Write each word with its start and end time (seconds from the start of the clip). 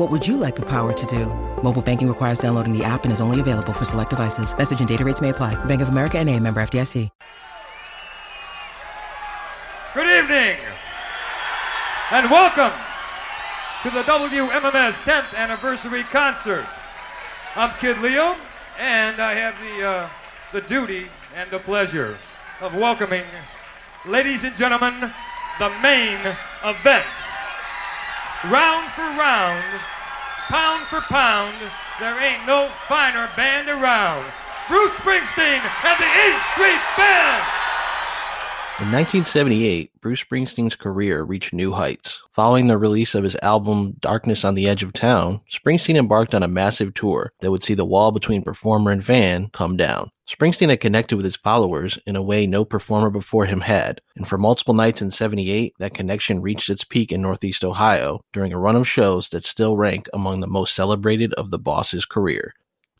What 0.00 0.10
would 0.10 0.26
you 0.26 0.38
like 0.38 0.56
the 0.56 0.64
power 0.64 0.94
to 0.94 1.06
do? 1.06 1.26
Mobile 1.62 1.82
banking 1.82 2.08
requires 2.08 2.38
downloading 2.38 2.72
the 2.72 2.82
app 2.82 3.04
and 3.04 3.12
is 3.12 3.20
only 3.20 3.38
available 3.38 3.74
for 3.74 3.84
select 3.84 4.08
devices. 4.08 4.56
Message 4.56 4.78
and 4.80 4.88
data 4.88 5.04
rates 5.04 5.20
may 5.20 5.28
apply. 5.28 5.62
Bank 5.66 5.82
of 5.82 5.90
America 5.90 6.16
and 6.16 6.26
a 6.26 6.40
member 6.40 6.62
FDIC. 6.62 7.10
Good 9.92 10.24
evening 10.24 10.56
and 12.12 12.30
welcome 12.30 12.72
to 13.82 13.90
the 13.90 14.02
WMMS 14.04 14.92
10th 15.04 15.36
anniversary 15.36 16.04
concert. 16.04 16.64
I'm 17.54 17.76
Kid 17.78 17.98
Leo 17.98 18.36
and 18.78 19.20
I 19.20 19.34
have 19.34 19.54
the, 19.60 19.86
uh, 19.86 20.08
the 20.52 20.62
duty 20.62 21.10
and 21.36 21.50
the 21.50 21.58
pleasure 21.58 22.16
of 22.62 22.74
welcoming, 22.74 23.24
ladies 24.06 24.44
and 24.44 24.56
gentlemen, 24.56 25.12
the 25.58 25.68
main 25.82 26.20
event. 26.64 27.04
Round 28.48 28.90
for 28.92 29.02
round, 29.02 29.62
pound 30.50 30.82
for 30.88 31.00
pound, 31.02 31.54
there 32.00 32.18
ain't 32.18 32.44
no 32.44 32.66
finer 32.88 33.30
band 33.36 33.68
around. 33.68 34.26
Bruce 34.66 34.90
Springsteen 34.98 35.62
and 35.62 35.96
the 36.02 36.10
E 36.10 36.26
Street 36.52 36.82
Band! 36.98 37.29
In 38.80 38.86
1978, 38.86 40.00
Bruce 40.00 40.24
Springsteen's 40.24 40.74
career 40.74 41.22
reached 41.22 41.52
new 41.52 41.70
heights. 41.70 42.22
Following 42.32 42.66
the 42.66 42.78
release 42.78 43.14
of 43.14 43.22
his 43.22 43.36
album 43.42 43.94
Darkness 44.00 44.42
on 44.42 44.54
the 44.54 44.68
Edge 44.68 44.82
of 44.82 44.94
Town, 44.94 45.42
Springsteen 45.50 45.96
embarked 45.96 46.34
on 46.34 46.42
a 46.42 46.48
massive 46.48 46.94
tour 46.94 47.30
that 47.40 47.50
would 47.50 47.62
see 47.62 47.74
the 47.74 47.84
wall 47.84 48.10
between 48.10 48.42
performer 48.42 48.90
and 48.90 49.04
fan 49.04 49.48
come 49.48 49.76
down. 49.76 50.10
Springsteen 50.26 50.70
had 50.70 50.80
connected 50.80 51.16
with 51.16 51.26
his 51.26 51.36
followers 51.36 51.98
in 52.06 52.16
a 52.16 52.22
way 52.22 52.46
no 52.46 52.64
performer 52.64 53.10
before 53.10 53.44
him 53.44 53.60
had, 53.60 54.00
and 54.16 54.26
for 54.26 54.38
multiple 54.38 54.72
nights 54.72 55.02
in 55.02 55.10
78, 55.10 55.74
that 55.78 55.92
connection 55.92 56.40
reached 56.40 56.70
its 56.70 56.82
peak 56.82 57.12
in 57.12 57.20
Northeast 57.20 57.62
Ohio 57.62 58.22
during 58.32 58.54
a 58.54 58.58
run 58.58 58.76
of 58.76 58.88
shows 58.88 59.28
that 59.28 59.44
still 59.44 59.76
rank 59.76 60.08
among 60.14 60.40
the 60.40 60.46
most 60.46 60.74
celebrated 60.74 61.34
of 61.34 61.50
the 61.50 61.58
boss's 61.58 62.06
career. 62.06 62.54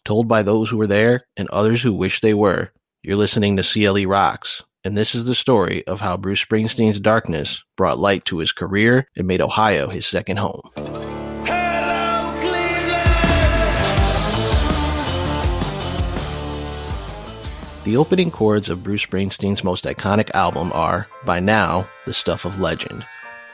Told 0.05 0.28
by 0.28 0.42
those 0.42 0.69
who 0.69 0.77
were 0.77 0.86
there 0.86 1.23
and 1.39 1.48
others 1.48 1.81
who 1.81 1.95
wish 1.95 2.20
they 2.20 2.34
were, 2.34 2.70
you're 3.03 3.17
listening 3.17 3.56
to 3.56 3.62
CLE 3.62 4.05
Rocks, 4.05 4.62
and 4.84 4.97
this 4.97 5.14
is 5.14 5.27
the 5.27 5.34
story 5.34 5.86
of 5.86 6.00
how 6.00 6.17
Bruce 6.17 6.45
Springsteen's 6.45 7.00
darkness 7.00 7.62
brought 7.77 7.98
light 7.98 8.25
to 8.27 8.39
his 8.39 8.53
career 8.53 9.06
and 9.17 9.27
made 9.27 9.41
Ohio 9.41 9.89
his 9.89 10.06
second 10.06 10.39
home. 10.39 10.61
The 17.85 17.96
opening 17.96 18.30
chords 18.30 18.69
of 18.70 18.85
Bruce 18.85 19.05
Springsteen's 19.05 19.64
most 19.64 19.85
iconic 19.85 20.30
album 20.35 20.70
are, 20.74 21.08
by 21.24 21.40
now, 21.40 21.86
the 22.07 22.13
stuff 22.13 22.45
of 22.45 22.61
legend. 22.61 23.05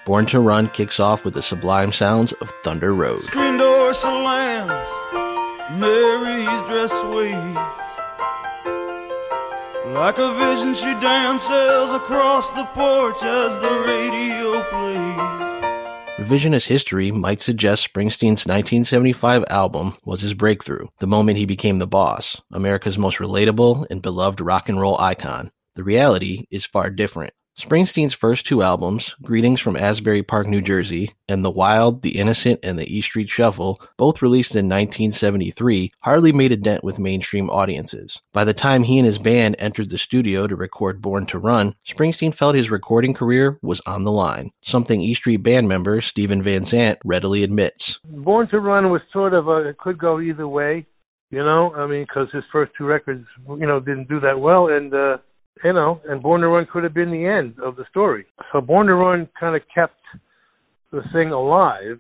Born 0.05 0.27
to 0.27 0.41
Run 0.41 0.69
kicks 0.69 1.01
off 1.01 1.25
with 1.25 1.35
the 1.35 1.43
sublime 1.43 1.93
sounds 1.93 2.33
of 2.35 2.51
Thunder 2.63 2.95
Road. 2.95 3.21
Screen 3.21 3.57
door 3.57 3.95
slams, 3.95 4.71
Mary's 5.79 6.47
dress 6.69 7.03
waves. 7.05 7.86
Like 9.97 10.19
a 10.19 10.35
vision, 10.35 10.75
she 10.75 10.93
dances 11.01 11.91
across 11.91 12.51
the 12.51 12.65
porch 12.75 13.23
as 13.23 13.59
the 13.59 13.83
radio 13.87 14.63
plays. 14.69 16.19
Revisionist 16.19 16.67
history 16.67 17.11
might 17.11 17.41
suggest 17.41 17.91
Springsteen's 17.91 18.45
1975 18.47 19.47
album 19.49 19.97
was 20.05 20.21
his 20.21 20.35
breakthrough, 20.35 20.89
the 20.99 21.07
moment 21.07 21.39
he 21.39 21.47
became 21.47 21.79
the 21.79 21.87
boss, 21.87 22.43
America's 22.53 22.99
most 22.99 23.21
relatable 23.21 23.87
and 23.91 24.03
beloved 24.03 24.43
rock 24.43 24.69
and 24.69 24.79
roll 24.79 25.01
icon. 25.01 25.51
The 25.77 25.85
reality 25.85 26.45
is 26.51 26.67
far 26.67 26.91
different. 26.91 27.33
Springsteen's 27.59 28.13
first 28.13 28.45
two 28.45 28.61
albums, 28.61 29.17
Greetings 29.23 29.63
from 29.63 29.79
Asbury 29.79 30.23
Park, 30.23 30.47
New 30.47 30.61
Jersey, 30.61 31.11
and 31.27 31.43
The 31.43 31.51
Wild, 31.51 32.03
The 32.03 32.19
Innocent, 32.19 32.61
and 32.63 32.79
The 32.79 32.85
E 32.95 33.01
Street 33.01 33.31
Shuffle, 33.31 33.81
both 33.97 34.21
released 34.21 34.55
in 34.55 34.67
1973, 34.67 35.91
hardly 36.03 36.33
made 36.33 36.53
a 36.53 36.59
dent 36.59 36.85
with 36.85 36.99
mainstream 36.99 37.49
audiences. 37.49 38.21
By 38.35 38.45
the 38.45 38.53
time 38.53 38.83
he 38.83 38.99
and 38.99 39.07
his 39.07 39.17
band 39.17 39.57
entered 39.59 39.89
the 39.89 39.97
studio 39.97 40.47
to 40.47 40.55
record 40.55 41.01
Born 41.01 41.25
to 41.27 41.39
Run, 41.39 41.75
Springsteen 41.87 42.35
felt 42.35 42.57
his 42.57 42.71
recording 42.71 43.15
career 43.15 43.59
was 43.63 43.81
on 43.87 44.05
the 44.05 44.13
line, 44.13 44.51
something 44.63 45.01
E 45.01 45.15
Street 45.15 45.39
band 45.39 45.67
member 45.67 46.03
Steven 46.03 46.43
Van 46.43 46.67
Zandt 46.67 46.99
readily 47.07 47.43
admits. 47.43 47.99
Born 48.05 48.49
to 48.49 48.61
Run 48.61 48.91
was 48.91 49.01
sort 49.15 49.33
of 49.33 49.49
a, 49.49 49.69
it 49.69 49.79
could 49.79 49.97
go 49.97 50.21
either 50.21 50.47
way, 50.47 50.87
you 51.31 51.43
know, 51.43 51.75
I 51.75 51.87
mean, 51.87 52.03
because 52.03 52.29
his 52.35 52.45
first 52.53 52.73
two 52.77 52.85
records, 52.85 53.27
you 53.49 53.67
know, 53.67 53.81
didn't 53.81 54.11
do 54.11 54.21
that 54.21 54.39
well, 54.39 54.69
and, 54.69 54.93
uh, 54.93 55.17
you 55.65 55.73
know, 55.73 56.01
and 56.09 56.23
Born 56.23 56.41
to 56.43 56.49
Run 56.49 56.67
could 56.71 56.85
have 56.85 56.95
been 56.95 57.11
the 57.11 57.27
end 57.27 57.55
of 57.63 57.77
the 57.77 57.85
story. 57.91 58.27
So 58.53 58.61
Born 58.61 58.87
to 58.87 58.95
Run 58.95 59.29
kind 59.39 59.57
of 59.57 59.63
kept 59.75 60.01
the 60.93 61.03
thing 61.13 61.31
alive, 61.31 61.99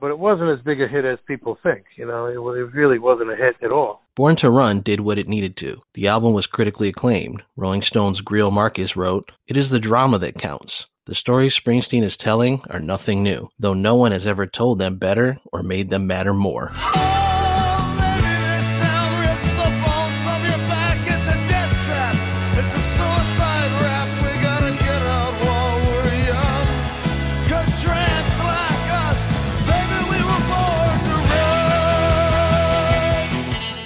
but 0.00 0.10
it 0.10 0.18
wasn't 0.18 0.50
as 0.50 0.64
big 0.64 0.80
a 0.80 0.88
hit 0.88 1.04
as 1.04 1.18
people 1.26 1.58
think. 1.62 1.84
You 1.96 2.06
know, 2.06 2.26
it, 2.26 2.58
it 2.58 2.74
really 2.74 2.98
wasn't 2.98 3.32
a 3.32 3.36
hit 3.36 3.56
at 3.62 3.72
all. 3.72 4.02
Born 4.14 4.36
to 4.36 4.50
Run 4.50 4.80
did 4.80 5.00
what 5.00 5.18
it 5.18 5.28
needed 5.28 5.56
to. 5.58 5.82
The 5.94 6.08
album 6.08 6.34
was 6.34 6.46
critically 6.46 6.88
acclaimed. 6.88 7.42
Rolling 7.56 7.82
Stone's 7.82 8.22
Greil 8.22 8.52
Marcus 8.52 8.96
wrote, 8.96 9.32
It 9.46 9.56
is 9.56 9.70
the 9.70 9.80
drama 9.80 10.18
that 10.18 10.36
counts. 10.36 10.86
The 11.06 11.14
stories 11.14 11.58
Springsteen 11.58 12.02
is 12.02 12.16
telling 12.16 12.62
are 12.70 12.80
nothing 12.80 13.22
new, 13.22 13.50
though 13.58 13.74
no 13.74 13.94
one 13.94 14.12
has 14.12 14.26
ever 14.26 14.46
told 14.46 14.78
them 14.78 14.96
better 14.96 15.38
or 15.52 15.62
made 15.62 15.90
them 15.90 16.06
matter 16.06 16.32
more. 16.32 16.72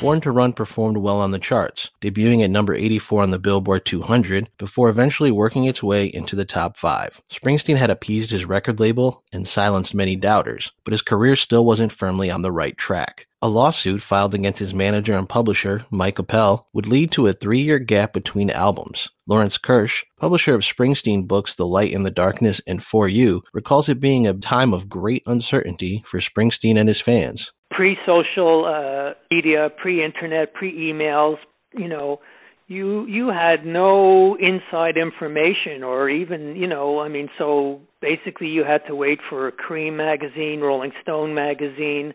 Born 0.08 0.22
to 0.22 0.30
Run 0.32 0.54
performed 0.54 0.96
well 0.96 1.20
on 1.20 1.32
the 1.32 1.38
charts, 1.38 1.90
debuting 2.00 2.42
at 2.42 2.48
number 2.48 2.74
84 2.74 3.24
on 3.24 3.28
the 3.28 3.38
Billboard 3.38 3.84
200 3.84 4.48
before 4.56 4.88
eventually 4.88 5.30
working 5.30 5.66
its 5.66 5.82
way 5.82 6.06
into 6.06 6.34
the 6.34 6.46
top 6.46 6.78
5. 6.78 7.20
Springsteen 7.30 7.76
had 7.76 7.90
appeased 7.90 8.30
his 8.30 8.46
record 8.46 8.80
label 8.80 9.22
and 9.34 9.46
silenced 9.46 9.94
many 9.94 10.16
doubters, 10.16 10.72
but 10.84 10.92
his 10.92 11.02
career 11.02 11.36
still 11.36 11.62
wasn't 11.62 11.92
firmly 11.92 12.30
on 12.30 12.40
the 12.40 12.50
right 12.50 12.74
track. 12.78 13.26
A 13.42 13.50
lawsuit 13.50 14.00
filed 14.00 14.32
against 14.32 14.58
his 14.58 14.72
manager 14.72 15.12
and 15.12 15.28
publisher, 15.28 15.84
Mike 15.90 16.18
Appel, 16.18 16.66
would 16.72 16.86
lead 16.86 17.12
to 17.12 17.26
a 17.26 17.34
three-year 17.34 17.78
gap 17.78 18.14
between 18.14 18.48
albums. 18.48 19.10
Lawrence 19.26 19.58
Kirsch, 19.58 20.04
publisher 20.18 20.54
of 20.54 20.62
Springsteen 20.62 21.28
books 21.28 21.54
The 21.54 21.66
Light 21.66 21.92
in 21.92 22.04
the 22.04 22.10
Darkness 22.10 22.62
and 22.66 22.82
For 22.82 23.08
You, 23.08 23.42
recalls 23.52 23.90
it 23.90 24.00
being 24.00 24.26
a 24.26 24.32
time 24.32 24.72
of 24.72 24.88
great 24.88 25.22
uncertainty 25.26 26.02
for 26.06 26.18
Springsteen 26.18 26.78
and 26.78 26.88
his 26.88 27.02
fans 27.02 27.52
pre-social 27.78 28.64
uh, 28.66 29.14
media, 29.30 29.68
pre-internet, 29.80 30.52
pre-emails, 30.52 31.36
you 31.74 31.88
know, 31.88 32.18
you 32.66 33.06
you 33.06 33.28
had 33.28 33.64
no 33.64 34.36
inside 34.36 34.96
information 34.96 35.84
or 35.84 36.10
even, 36.10 36.56
you 36.56 36.66
know, 36.66 36.98
I 36.98 37.08
mean, 37.08 37.28
so 37.38 37.80
basically 38.02 38.48
you 38.48 38.64
had 38.64 38.80
to 38.88 38.96
wait 38.96 39.20
for 39.30 39.52
Creem 39.52 39.96
magazine, 39.96 40.60
Rolling 40.60 40.90
Stone 41.02 41.34
magazine, 41.36 42.12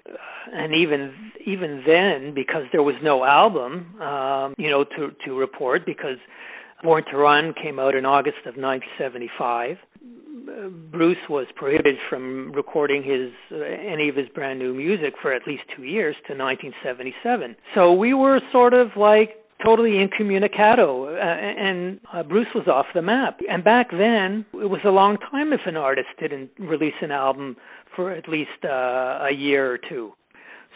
and 0.51 0.73
even 0.75 1.13
even 1.47 1.81
then 1.87 2.33
because 2.35 2.63
there 2.73 2.83
was 2.83 2.95
no 3.01 3.23
album, 3.23 3.99
um, 4.01 4.53
you 4.57 4.69
know, 4.69 4.83
to 4.83 5.11
to 5.25 5.33
report 5.33 5.85
because 5.85 6.17
Born 6.83 7.05
to 7.09 7.17
Run 7.17 7.53
came 7.53 7.79
out 7.79 7.95
in 7.95 8.05
August 8.05 8.39
of 8.45 8.57
1975. 8.57 9.77
Bruce 10.91 11.17
was 11.29 11.45
prohibited 11.55 11.95
from 12.09 12.51
recording 12.53 13.03
his 13.03 13.31
uh, 13.51 13.63
any 13.63 14.09
of 14.09 14.15
his 14.15 14.27
brand 14.29 14.59
new 14.59 14.73
music 14.73 15.13
for 15.21 15.33
at 15.33 15.43
least 15.47 15.63
two 15.75 15.83
years 15.83 16.15
to 16.27 16.33
1977. 16.33 17.55
So 17.75 17.93
we 17.93 18.13
were 18.13 18.39
sort 18.51 18.73
of 18.73 18.87
like 18.97 19.29
totally 19.63 19.99
incommunicado, 20.01 21.05
uh, 21.05 21.19
and 21.19 21.99
uh, 22.11 22.23
Bruce 22.23 22.47
was 22.55 22.67
off 22.67 22.87
the 22.93 23.01
map. 23.01 23.39
And 23.47 23.63
back 23.63 23.91
then, 23.91 24.45
it 24.53 24.69
was 24.69 24.81
a 24.85 24.89
long 24.89 25.17
time 25.31 25.53
if 25.53 25.61
an 25.65 25.77
artist 25.77 26.09
didn't 26.19 26.49
release 26.59 26.93
an 27.01 27.11
album 27.11 27.55
for 27.95 28.11
at 28.11 28.27
least 28.27 28.49
uh, 28.65 29.27
a 29.29 29.33
year 29.35 29.71
or 29.71 29.77
two. 29.77 30.13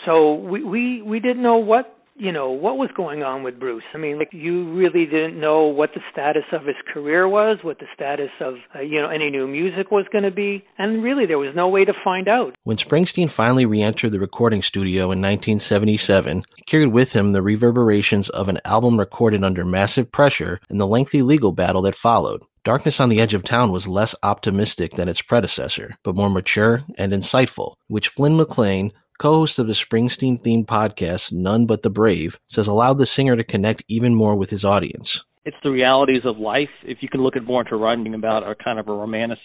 So 0.06 0.36
we 0.36 0.64
we 0.64 1.02
we 1.02 1.20
didn't 1.20 1.42
know 1.42 1.58
what 1.58 1.97
you 2.18 2.32
know 2.32 2.50
what 2.50 2.78
was 2.78 2.90
going 2.96 3.24
on 3.24 3.44
with 3.44 3.60
Bruce. 3.60 3.84
I 3.94 3.98
mean, 3.98 4.18
like 4.18 4.30
you 4.32 4.74
really 4.74 5.06
didn't 5.06 5.40
know 5.40 5.66
what 5.66 5.92
the 5.94 6.02
status 6.12 6.44
of 6.52 6.66
his 6.66 6.76
career 6.92 7.28
was, 7.28 7.60
what 7.62 7.80
the 7.80 7.86
status 7.94 8.32
of 8.42 8.56
uh, 8.76 8.80
you 8.80 9.02
know 9.02 9.10
any 9.10 9.30
new 9.30 9.48
music 9.48 9.92
was 9.92 10.06
going 10.12 10.24
to 10.24 10.32
be, 10.32 10.66
and 10.78 11.04
really 11.04 11.26
there 11.26 11.38
was 11.38 11.56
no 11.56 11.68
way 11.68 11.86
to 11.86 11.94
find 12.04 12.28
out. 12.28 12.56
When 12.64 12.78
Springsteen 12.78 13.30
finally 13.30 13.66
re-entered 13.66 14.12
the 14.12 14.20
recording 14.20 14.62
studio 14.62 15.04
in 15.06 15.22
1977, 15.22 16.44
he 16.56 16.64
carried 16.64 16.88
with 16.88 17.14
him 17.14 17.32
the 17.32 17.42
reverberations 17.42 18.30
of 18.30 18.50
an 18.50 18.60
album 18.66 18.98
recorded 19.00 19.44
under 19.44 19.66
massive 19.66 20.12
pressure 20.12 20.60
and 20.70 20.80
the 20.80 20.88
lengthy 20.88 21.22
legal 21.22 21.52
battle 21.52 21.84
that 21.84 21.96
followed. 21.96 22.42
Darkness 22.68 23.00
on 23.00 23.08
the 23.08 23.22
Edge 23.22 23.34
of 23.34 23.44
Town 23.44 23.72
was 23.72 23.88
less 23.88 24.14
optimistic 24.24 24.96
than 24.96 25.08
its 25.08 25.22
predecessor, 25.22 25.96
but 26.04 26.18
more 26.18 26.30
mature 26.30 26.84
and 26.98 27.14
insightful, 27.14 27.76
which 27.88 28.10
Flynn 28.10 28.36
McLean, 28.36 28.92
co-host 29.18 29.60
of 29.60 29.68
the 29.68 29.74
Springsteen 29.74 30.42
themed 30.42 30.66
podcast 30.66 31.32
None 31.32 31.66
But 31.66 31.82
the 31.82 31.90
Brave, 31.90 32.40
says 32.48 32.68
allowed 32.68 32.98
the 32.98 33.06
singer 33.06 33.36
to 33.36 33.44
connect 33.44 33.84
even 33.88 34.16
more 34.16 34.36
with 34.36 34.50
his 34.50 34.64
audience. 34.64 35.24
It's 35.46 35.58
the 35.64 35.72
realities 35.72 36.24
of 36.26 36.38
life. 36.38 36.70
If 36.84 37.00
you 37.02 37.10
can 37.10 37.22
look 37.22 37.36
at 37.36 37.46
Born 37.46 37.66
to 37.68 37.78
Run 37.78 38.14
about 38.14 38.44
a 38.44 38.56
kind 38.56 38.80
of 38.80 38.88
a 38.88 38.94
romantic 38.94 39.40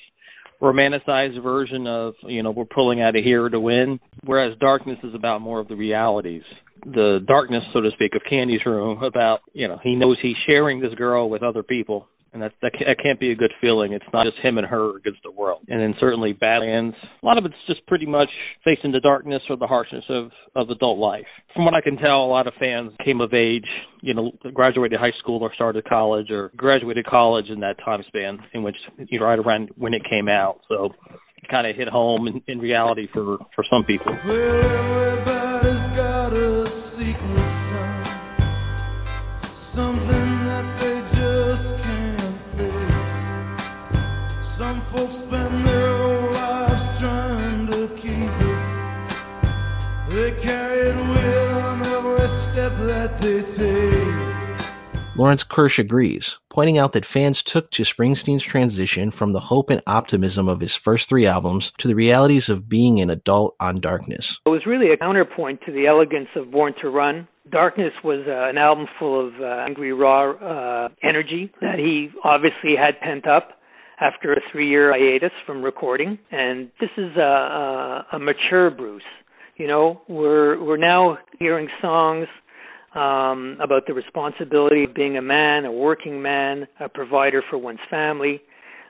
romanticized 0.61 1.43
version 1.43 1.87
of, 1.89 2.15
you 2.23 2.43
know, 2.43 2.53
we're 2.53 2.65
pulling 2.65 3.03
out 3.03 3.17
of 3.17 3.25
here 3.25 3.49
to 3.49 3.59
win, 3.59 3.99
whereas 4.25 4.57
Darkness 4.61 4.99
is 5.03 5.15
about 5.15 5.41
more 5.41 5.59
of 5.59 5.67
the 5.67 5.75
realities. 5.75 6.43
The 6.85 7.19
darkness, 7.27 7.63
so 7.73 7.81
to 7.81 7.91
speak, 7.95 8.15
of 8.15 8.23
Candy's 8.29 8.65
room 8.65 9.03
about, 9.03 9.41
you 9.53 9.67
know, 9.67 9.79
he 9.83 9.97
knows 9.97 10.19
he's 10.23 10.37
sharing 10.47 10.81
this 10.81 10.95
girl 10.95 11.29
with 11.29 11.43
other 11.43 11.63
people 11.63 12.09
and 12.33 12.43
that, 12.43 12.53
that 12.63 12.73
can't 13.03 13.21
be 13.21 13.31
a 13.31 13.35
good 13.35 13.53
feeling. 13.61 13.93
It's 13.93 14.05
not 14.13 14.25
just 14.25 14.39
him 14.45 14.59
and 14.59 14.67
her 14.67 14.97
against 14.97 15.23
the 15.23 15.31
world. 15.31 15.65
And 15.69 15.81
then 15.81 15.95
certainly 16.01 16.33
Badlands. 16.33 16.97
A 17.23 17.27
lot 17.27 17.39
of 17.39 17.45
it's 17.45 17.55
just 17.67 17.87
pretty 17.87 18.07
much 18.07 18.29
facing 18.65 18.93
the 18.93 19.01
darkness 19.01 19.43
or 19.51 19.57
the 19.57 19.67
harshness 19.67 20.05
of 20.09 20.31
of 20.57 20.71
adult 20.71 20.99
life. 20.99 21.27
From 21.55 21.65
what 21.65 21.75
I 21.75 21.81
can 21.81 21.97
tell, 21.97 22.25
a 22.25 22.31
lot 22.31 22.47
of 22.47 22.55
fans 22.59 22.93
came 23.05 23.21
of 23.21 23.35
age, 23.35 23.67
you 24.01 24.15
know, 24.15 24.33
graduated 24.53 24.99
high 24.99 25.13
school 25.19 25.43
or 25.43 25.53
started 25.55 25.85
college 25.85 26.31
or 26.31 26.51
graduated 26.57 27.07
college 27.07 27.47
in 27.49 27.61
that 27.61 27.77
time 27.85 28.03
span 28.09 28.39
in 28.55 28.63
which 28.63 28.77
you 28.99 29.19
know 29.19 29.27
right 29.27 29.39
around 29.39 29.71
when 29.77 29.95
it 29.95 30.03
came 30.09 30.29
out. 30.29 30.61
So 30.69 30.91
it 31.37 31.49
kind 31.51 31.67
of 31.67 31.77
hit 31.77 31.89
home 31.89 32.29
in, 32.29 32.43
in 32.49 32.59
reality 32.59 33.09
for 33.13 33.39
for 33.55 33.65
some 33.71 33.85
people. 33.85 34.17
Well, 34.25 34.65
everybody's 34.65 35.87
got 35.97 36.33
a 36.33 36.67
secret 36.67 37.43
something 39.73 40.45
that 40.45 40.67
they 40.81 41.01
just 41.17 41.83
can't 41.83 42.02
some 44.53 44.79
folks 44.83 45.17
spend 45.17 45.65
their 45.65 45.97
whole 45.97 46.31
lives 46.33 47.01
trying 47.01 47.67
to 47.69 47.89
keep 47.97 48.29
it. 48.29 48.59
They 50.11 50.31
carry 50.43 50.79
it 50.91 50.95
with 50.95 51.55
them 51.55 51.81
every 51.81 52.29
step 52.29 52.71
that 52.81 53.17
they 53.19 53.41
take. 53.41 55.17
Lawrence 55.17 55.43
Kirsch 55.43 55.79
agrees, 55.79 56.39
pointing 56.51 56.77
out 56.77 56.93
that 56.93 57.07
fans 57.07 57.43
took 57.43 57.71
to 57.71 57.83
Springsteen's 57.83 58.43
transition 58.43 59.11
from 59.11 59.33
the 59.33 59.41
hope 59.41 59.71
and 59.71 59.81
optimism 59.87 60.49
of 60.49 60.61
his 60.61 60.77
first 60.77 61.09
three 61.09 61.25
albums 61.25 61.73
to 61.79 61.89
the 61.89 61.95
realities 61.95 62.51
of 62.51 62.69
being 62.69 63.01
an 63.01 63.09
adult 63.09 63.57
on 63.59 63.81
Darkness. 63.81 64.39
It 64.45 64.51
was 64.51 64.67
really 64.67 64.93
a 64.93 64.99
counterpoint 64.99 65.63
to 65.65 65.73
the 65.73 65.87
elegance 65.87 66.29
of 66.37 66.51
Born 66.51 66.75
to 66.83 66.91
Run. 66.91 67.27
Darkness 67.51 67.95
was 68.05 68.27
uh, 68.29 68.51
an 68.51 68.59
album 68.59 68.87
full 68.99 69.29
of 69.29 69.33
uh, 69.41 69.65
angry, 69.67 69.95
raw 69.95 70.33
uh, 70.33 70.89
energy 71.03 71.51
that 71.63 71.79
he 71.79 72.11
obviously 72.23 72.77
had 72.77 73.01
pent 73.01 73.27
up 73.27 73.59
after 74.01 74.33
a 74.33 74.41
three 74.51 74.69
year 74.69 74.93
hiatus 74.93 75.33
from 75.47 75.63
recording. 75.63 76.19
And 76.31 76.71
this 76.81 76.91
is 76.97 77.17
a, 77.17 77.21
a, 77.21 78.07
a 78.15 78.19
mature 78.19 78.71
Bruce. 78.71 79.03
You 79.57 79.67
know, 79.67 80.03
we're 80.09 80.63
we're 80.63 80.79
now 80.79 81.19
hearing 81.39 81.69
songs 81.81 82.27
um, 82.95 83.59
about 83.63 83.87
the 83.87 83.95
responsibility 83.95 84.85
of 84.85 84.95
being 84.95 85.17
a 85.17 85.23
man, 85.23 85.65
a 85.65 85.73
working 85.73 86.23
man, 86.23 86.67
a 86.81 86.89
provider 86.89 87.43
for 87.49 87.59
one's 87.59 87.81
family. 87.91 88.41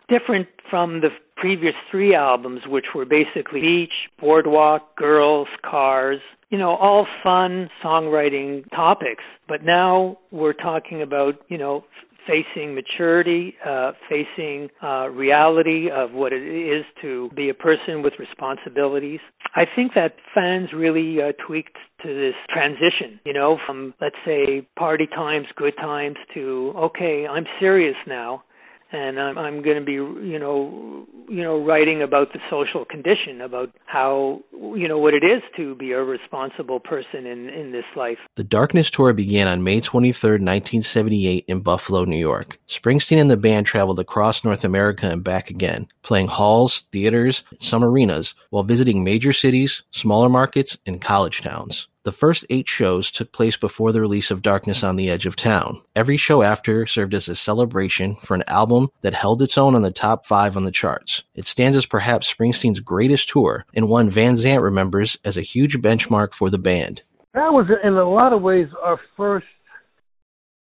Different 0.09 0.49
from 0.69 1.01
the 1.01 1.09
previous 1.37 1.75
three 1.91 2.15
albums, 2.15 2.61
which 2.67 2.87
were 2.95 3.05
basically 3.05 3.61
beach, 3.61 3.93
boardwalk, 4.21 4.97
girls, 4.97 5.49
cars, 5.69 6.21
you 6.51 6.59
know, 6.59 6.77
all 6.77 7.07
fun 7.23 7.69
songwriting 7.83 8.69
topics. 8.71 9.25
But 9.49 9.65
now 9.65 10.19
we're 10.31 10.53
talking 10.53 11.03
about, 11.03 11.35
you 11.49 11.59
know, 11.59 11.85
facing 12.27 12.75
maturity, 12.75 13.55
uh, 13.67 13.93
facing 14.09 14.69
uh, 14.83 15.09
reality 15.09 15.89
of 15.91 16.13
what 16.13 16.33
it 16.33 16.43
is 16.43 16.85
to 17.03 17.31
be 17.35 17.49
a 17.49 17.55
person 17.55 18.03
with 18.03 18.15
responsibilities. 18.19 19.21
I 19.55 19.65
think 19.77 19.93
that 19.95 20.15
fans 20.35 20.71
really 20.75 21.21
uh, 21.21 21.33
tweaked 21.47 21.77
to 22.03 22.09
this 22.09 22.35
transition, 22.53 23.21
you 23.25 23.33
know, 23.33 23.59
from 23.67 23.95
let's 24.01 24.17
say 24.25 24.67
party 24.77 25.07
times, 25.07 25.47
good 25.57 25.75
times 25.77 26.17
to 26.35 26.73
okay, 26.77 27.27
I'm 27.29 27.45
serious 27.61 27.97
now 28.07 28.45
and 28.93 29.19
I'm, 29.19 29.39
I'm 29.39 29.63
going 29.63 29.79
to 29.79 29.85
be, 29.85 29.93
you 29.93 30.39
know, 30.39 31.07
you 31.29 31.43
know, 31.43 31.65
writing 31.65 32.03
about 32.03 32.33
the 32.33 32.41
social 32.51 32.85
condition, 32.85 33.41
about 33.41 33.71
how, 33.87 34.41
you 34.53 34.87
know, 34.87 34.99
what 34.99 35.15
it 35.15 35.25
is 35.25 35.43
to 35.57 35.75
be 35.75 35.93
a 35.93 36.03
responsible 36.03 36.79
person 36.79 37.27
in 37.27 37.49
in 37.49 37.73
this 37.73 37.85
life. 37.97 38.19
The 38.37 38.45
Darkness 38.45 38.91
tour 38.91 39.13
began 39.13 39.49
on 39.49 39.63
May 39.63 39.81
23, 39.81 40.33
1978, 40.33 41.45
in 41.49 41.61
Buffalo, 41.61 42.05
New 42.05 42.19
York. 42.19 42.59
Springsteen 42.69 43.21
and 43.21 43.31
the 43.31 43.37
band 43.37 43.67
traveled 43.67 43.99
across 43.99 44.45
North 44.45 44.65
America 44.65 45.09
and 45.09 45.25
back 45.25 45.49
again, 45.51 45.87
playing 46.03 46.29
halls, 46.29 46.83
theaters, 46.93 47.45
and 47.51 47.63
some 47.63 47.83
arenas, 47.83 48.35
while 48.51 48.63
visiting 48.63 49.03
major 49.03 49.33
cities, 49.33 49.83
smaller 49.91 50.29
markets, 50.29 50.77
and 50.87 51.01
college 51.01 51.41
towns. 51.41 51.89
The 52.05 52.11
first 52.11 52.45
eight 52.51 52.69
shows 52.69 53.13
took 53.13 53.31
place 53.31 53.57
before 53.57 53.93
the 53.93 54.01
release 54.01 54.33
of 54.33 54.43
Darkness 54.43 54.83
on 54.83 54.97
the 54.97 55.09
Edge 55.09 55.25
of 55.25 55.37
Town. 55.37 55.81
Every 55.95 56.17
show 56.17 56.43
after 56.43 56.85
served 56.85 57.15
as 57.15 57.29
a 57.29 57.37
celebration 57.37 58.17
for 58.25 58.35
an 58.35 58.43
album 58.49 58.89
that 59.03 59.15
held 59.15 59.41
its 59.41 59.57
own 59.57 59.77
on 59.77 59.83
the 59.83 59.93
top 59.93 60.27
five 60.27 60.57
on 60.57 60.65
the 60.65 60.73
charts. 60.73 61.23
It 61.37 61.47
stands 61.47 61.77
as 61.77 61.87
perhaps 61.87 62.33
Springsteen's 62.33 62.81
greatest 62.81 63.29
tour 63.29 63.65
and 63.73 63.89
one 63.89 64.11
Van 64.11 64.37
Zandt 64.37 64.65
remembers 64.65 65.17
as 65.25 65.37
a 65.37 65.43
huge 65.43 65.77
benchmark 65.79 66.35
for 66.35 66.51
the 66.51 66.59
band. 66.59 67.05
That 67.35 67.53
was, 67.53 67.71
in 67.85 67.93
a 67.93 68.11
lot 68.11 68.33
of 68.33 68.43
ways, 68.43 68.67
our 68.83 68.99
first 69.17 69.47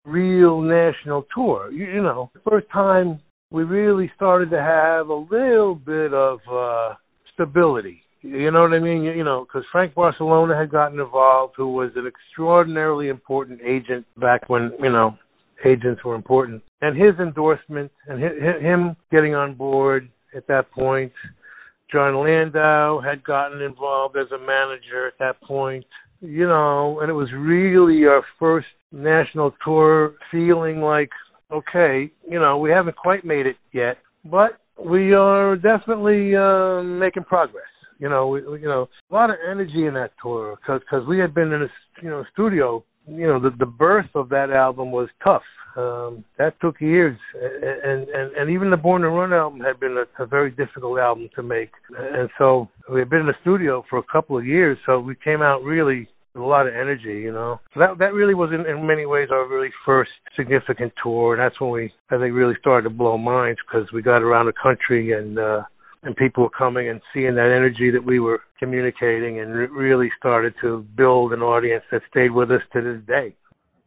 real 0.03 0.59
national 0.59 1.25
tour. 1.33 1.71
You, 1.71 1.85
you 1.85 2.01
know, 2.01 2.31
first 2.49 2.67
time 2.69 3.21
we 3.49 3.63
really 3.63 4.11
started 4.13 4.49
to 4.49 4.61
have 4.61 5.07
a 5.07 5.13
little 5.13 5.75
bit 5.75 6.13
of 6.13 6.39
uh, 6.51 6.95
stability 7.33 8.03
you 8.21 8.51
know 8.51 8.61
what 8.61 8.73
I 8.73 8.79
mean? 8.79 9.03
You, 9.03 9.11
you 9.11 9.23
know, 9.23 9.45
because 9.45 9.65
Frank 9.71 9.93
Barsalona 9.93 10.59
had 10.59 10.71
gotten 10.71 10.99
involved, 10.99 11.53
who 11.55 11.69
was 11.73 11.91
an 11.95 12.05
extraordinarily 12.05 13.07
important 13.07 13.61
agent 13.61 14.05
back 14.17 14.49
when 14.49 14.71
you 14.79 14.91
know 14.91 15.17
agents 15.65 16.03
were 16.03 16.15
important, 16.15 16.61
and 16.81 16.95
his 16.95 17.17
endorsement 17.19 17.91
and 18.07 18.21
him 18.21 18.95
getting 19.11 19.35
on 19.35 19.55
board 19.55 20.09
at 20.35 20.47
that 20.47 20.71
point. 20.71 21.11
Jon 21.91 22.23
Landau 22.23 23.01
had 23.01 23.23
gotten 23.23 23.61
involved 23.63 24.15
as 24.15 24.27
a 24.31 24.37
manager 24.37 25.07
at 25.07 25.17
that 25.17 25.41
point, 25.41 25.83
you 26.21 26.45
know, 26.45 26.99
and 27.01 27.09
it 27.09 27.13
was 27.13 27.29
really 27.35 28.05
our 28.05 28.23
first 28.37 28.67
national 28.91 29.55
tour 29.65 30.13
feeling 30.31 30.81
like, 30.81 31.09
okay, 31.51 32.11
you 32.29 32.39
know, 32.39 32.59
we 32.59 32.69
haven't 32.69 32.95
quite 32.95 33.25
made 33.25 33.47
it 33.47 33.55
yet, 33.73 33.97
but 34.23 34.59
we 34.83 35.13
are 35.13 35.55
definitely 35.55 36.35
uh, 36.35 36.83
making 36.83 37.23
progress. 37.23 37.65
You 37.99 38.09
know, 38.09 38.27
we, 38.29 38.39
you 38.41 38.67
know, 38.67 38.87
a 39.11 39.13
lot 39.13 39.29
of 39.29 39.35
energy 39.49 39.85
in 39.85 39.93
that 39.95 40.11
tour 40.21 40.55
because 40.55 40.81
cause 40.89 41.03
we 41.07 41.19
had 41.19 41.33
been 41.33 41.51
in 41.51 41.63
a 41.63 41.67
you 42.01 42.09
know 42.09 42.23
studio. 42.33 42.83
You 43.07 43.27
know, 43.27 43.39
the 43.39 43.51
the 43.57 43.65
birth 43.65 44.09
of 44.15 44.29
that 44.29 44.51
album 44.51 44.91
was 44.91 45.09
tough. 45.23 45.43
Um, 45.75 46.23
that 46.37 46.59
took 46.61 46.79
years, 46.81 47.17
and 47.33 48.07
and 48.09 48.31
and 48.33 48.49
even 48.49 48.69
the 48.69 48.77
Born 48.77 49.01
to 49.01 49.09
Run 49.09 49.33
album 49.33 49.59
had 49.61 49.79
been 49.79 49.97
a, 49.97 50.23
a 50.23 50.25
very 50.25 50.51
difficult 50.51 50.99
album 50.99 51.29
to 51.35 51.43
make. 51.43 51.71
And 51.97 52.29
so 52.37 52.69
we 52.91 52.99
had 52.99 53.09
been 53.09 53.21
in 53.21 53.27
the 53.27 53.35
studio 53.41 53.83
for 53.89 53.99
a 53.99 54.03
couple 54.11 54.37
of 54.37 54.45
years, 54.45 54.77
so 54.85 54.99
we 54.99 55.15
came 55.15 55.41
out 55.41 55.63
really 55.63 56.07
with 56.33 56.43
a 56.43 56.45
lot 56.45 56.67
of 56.67 56.73
energy, 56.73 57.19
you 57.21 57.31
know. 57.31 57.59
So 57.73 57.81
that 57.81 57.97
that 57.99 58.13
really 58.13 58.35
was 58.35 58.51
in, 58.51 58.65
in 58.65 58.85
many 58.87 59.05
ways 59.05 59.29
our 59.31 59.47
really 59.47 59.71
first 59.85 60.11
significant 60.35 60.93
tour, 61.03 61.33
and 61.33 61.41
that's 61.41 61.59
when 61.59 61.71
we 61.71 61.91
I 62.09 62.17
think 62.17 62.33
really 62.33 62.55
started 62.59 62.89
to 62.89 62.95
blow 62.95 63.17
minds 63.17 63.59
because 63.67 63.91
we 63.91 64.01
got 64.01 64.21
around 64.21 64.45
the 64.45 64.53
country 64.61 65.13
and. 65.13 65.37
uh 65.39 65.63
and 66.03 66.15
people 66.15 66.43
were 66.43 66.49
coming 66.49 66.87
and 66.87 67.01
seeing 67.13 67.35
that 67.35 67.51
energy 67.51 67.91
that 67.91 68.05
we 68.05 68.19
were 68.19 68.41
communicating 68.57 69.39
and 69.39 69.55
it 69.55 69.71
really 69.71 70.11
started 70.17 70.53
to 70.61 70.81
build 70.95 71.33
an 71.33 71.41
audience 71.41 71.83
that 71.91 72.01
stayed 72.09 72.31
with 72.31 72.51
us 72.51 72.61
to 72.73 72.81
this 72.81 73.01
day. 73.05 73.35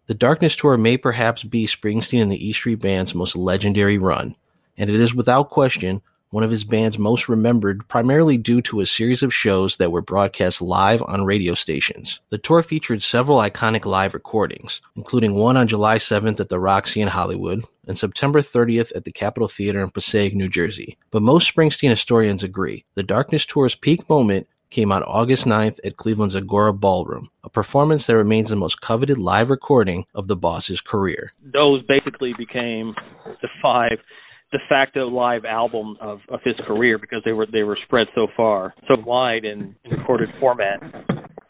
The 0.07 0.15
Darkness 0.15 0.57
Tour 0.57 0.77
may 0.77 0.97
perhaps 0.97 1.43
be 1.43 1.67
Springsteen 1.67 2.23
and 2.23 2.33
the 2.33 2.49
E 2.49 2.53
Street 2.53 2.81
Band's 2.81 3.15
most 3.15 3.37
legendary 3.37 3.99
run, 3.99 4.35
and 4.77 4.91
it 4.91 4.97
is 4.97 5.15
without 5.15 5.49
question 5.49 6.03
one 6.33 6.43
of 6.43 6.51
his 6.51 6.65
band's 6.65 6.99
most 6.99 7.29
remembered 7.29 7.87
primarily 7.89 8.39
due 8.39 8.63
to 8.63 8.81
a 8.81 8.87
series 8.87 9.23
of 9.23 9.35
shows 9.35 9.77
that 9.77 9.93
were 9.93 10.01
broadcast 10.01 10.63
live 10.63 11.03
on 11.03 11.27
radio 11.27 11.53
stations. 11.55 12.21
The 12.31 12.39
tour 12.39 12.63
featured 12.63 13.03
several 13.03 13.39
iconic 13.39 13.85
live 13.85 14.15
recordings, 14.15 14.81
including 14.97 15.35
one 15.35 15.59
on 15.59 15.69
July 15.69 15.99
7th 15.99 16.41
at 16.41 16.49
the 16.49 16.59
Roxy 16.59 17.03
in 17.03 17.09
Hollywood 17.09 17.65
and 17.87 17.99
September 17.99 18.41
30th 18.41 18.97
at 18.97 19.05
the 19.05 19.13
Capitol 19.13 19.47
Theater 19.47 19.83
in 19.83 19.91
Passaic, 19.91 20.35
New 20.35 20.49
Jersey. 20.49 20.97
But 21.11 21.23
most 21.23 21.55
Springsteen 21.55 21.91
historians 21.91 22.43
agree 22.43 22.87
the 22.95 23.03
Darkness 23.03 23.45
Tour's 23.45 23.75
peak 23.75 24.09
moment 24.09 24.49
came 24.71 24.91
on 24.91 25.03
August 25.03 25.45
9th 25.45 25.79
at 25.85 25.99
Cleveland's 25.99 26.35
Agora 26.35 26.73
Ballroom, 26.73 27.29
a 27.45 27.51
performance 27.51 28.07
that 28.07 28.17
remains 28.17 28.49
the 28.49 28.57
most 28.57 28.81
coveted 28.81 29.19
live 29.19 29.51
recording 29.51 30.07
of 30.15 30.29
the 30.29 30.37
boss's 30.37 30.81
career. 30.81 31.31
Those 31.53 31.83
basically 31.83 32.33
became 32.39 32.95
the 33.43 33.49
five 33.61 33.99
de 34.53 34.59
facto 34.69 35.09
live 35.09 35.45
album 35.45 35.97
of, 36.01 36.21
of 36.29 36.41
his 36.45 36.55
career 36.67 36.99
because 36.99 37.23
they 37.25 37.33
were 37.33 37.47
they 37.51 37.63
were 37.63 37.79
spread 37.85 38.07
so 38.15 38.29
far, 38.37 38.75
so 38.87 38.97
wide 39.05 39.45
in, 39.45 39.75
in 39.85 39.91
recorded 39.91 40.29
format 40.39 40.81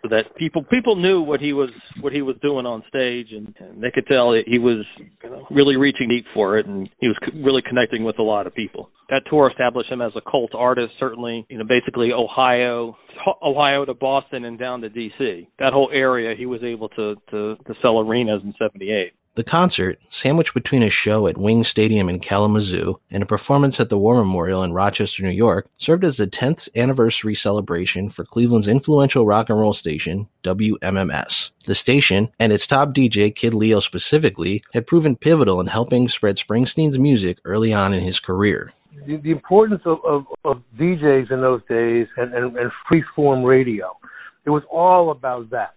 so 0.03 0.09
that 0.09 0.35
people 0.37 0.65
people 0.65 0.97
knew 0.97 1.21
what 1.21 1.41
he 1.41 1.53
was 1.53 1.71
what 2.01 2.13
he 2.13 2.23
was 2.23 2.37
doing 2.43 2.67
on 2.67 2.83
stage 2.89 3.29
and, 3.31 3.55
and 3.61 3.83
they 3.83 3.91
could 3.91 4.07
tell 4.07 4.35
he 4.47 4.59
was 4.59 4.85
you 4.99 5.31
know, 5.31 5.47
really 5.51 5.77
reaching 5.77 6.09
deep 6.09 6.25
for 6.35 6.59
it 6.59 6.67
and 6.67 6.89
he 6.99 7.07
was 7.07 7.17
really 7.35 7.63
connecting 7.67 8.05
with 8.05 8.19
a 8.19 8.23
lot 8.23 8.47
of 8.47 8.55
people. 8.55 8.91
That 9.11 9.23
tour 9.31 9.49
established 9.49 9.91
him 9.91 10.03
as 10.03 10.13
a 10.17 10.31
cult 10.31 10.55
artist 10.55 10.93
certainly 10.99 11.47
you 11.49 11.59
know 11.59 11.65
basically 11.65 12.11
ohio 12.13 12.97
ohio 13.43 13.85
to 13.85 13.95
boston 13.95 14.45
and 14.45 14.59
down 14.59 14.81
to 14.81 14.91
dc 14.91 15.47
that 15.59 15.73
whole 15.73 15.91
area 15.93 16.35
he 16.37 16.47
was 16.47 16.63
able 16.63 16.89
to 16.91 17.15
to, 17.31 17.57
to 17.67 17.75
sell 17.81 18.01
arenas 18.01 18.43
in 18.43 18.53
78 18.59 19.13
the 19.35 19.45
concert, 19.45 19.99
sandwiched 20.11 20.53
between 20.53 20.83
a 20.83 20.91
show 20.91 21.27
at 21.27 21.39
Wing 21.39 21.65
Stadium 21.65 22.09
in 22.09 22.21
Kalamazoo 22.21 23.01
and 23.11 23.23
a 23.23 23.27
performance 23.27 23.81
at 23.81 23.89
the 23.89 23.99
War 23.99 24.17
Memorial 24.17 24.63
in 24.63 24.73
Rochester, 24.73 25.23
New 25.23 25.31
York, 25.31 25.69
served 25.79 26.05
as 26.05 26.19
the 26.19 26.27
10th 26.27 26.69
anniversary 26.77 27.35
celebration 27.35 28.11
for 28.11 28.25
Cleveland's 28.25 28.69
influential 28.69 29.25
rock 29.25 29.49
and 29.49 29.59
roll 29.59 29.73
station, 29.73 30.29
WMMS. 30.43 31.51
The 31.67 31.75
station, 31.75 32.29
and 32.39 32.53
its 32.53 32.67
top 32.67 32.91
DJ, 32.91 33.35
Kid 33.35 33.55
Leo 33.55 33.81
specifically, 33.81 34.63
had 34.75 34.87
proven 34.87 35.17
pivotal 35.17 35.61
in 35.61 35.67
helping 35.67 36.09
spread 36.09 36.37
Springsteen's 36.37 36.99
music 36.99 37.39
early 37.45 37.73
on 37.73 37.95
in 37.95 38.01
his 38.01 38.21
career. 38.21 38.73
The, 39.07 39.17
the 39.17 39.31
importance 39.31 39.83
of, 39.87 39.99
of, 40.05 40.27
of, 40.45 40.63
DJs 40.79 41.33
in 41.33 41.41
those 41.41 41.63
days 41.69 42.07
and, 42.17 42.35
and, 42.35 42.57
and 42.57 42.71
freeform 42.91 43.45
radio, 43.45 43.97
it 44.45 44.51
was 44.51 44.63
all 44.71 45.11
about 45.11 45.51
that. 45.51 45.75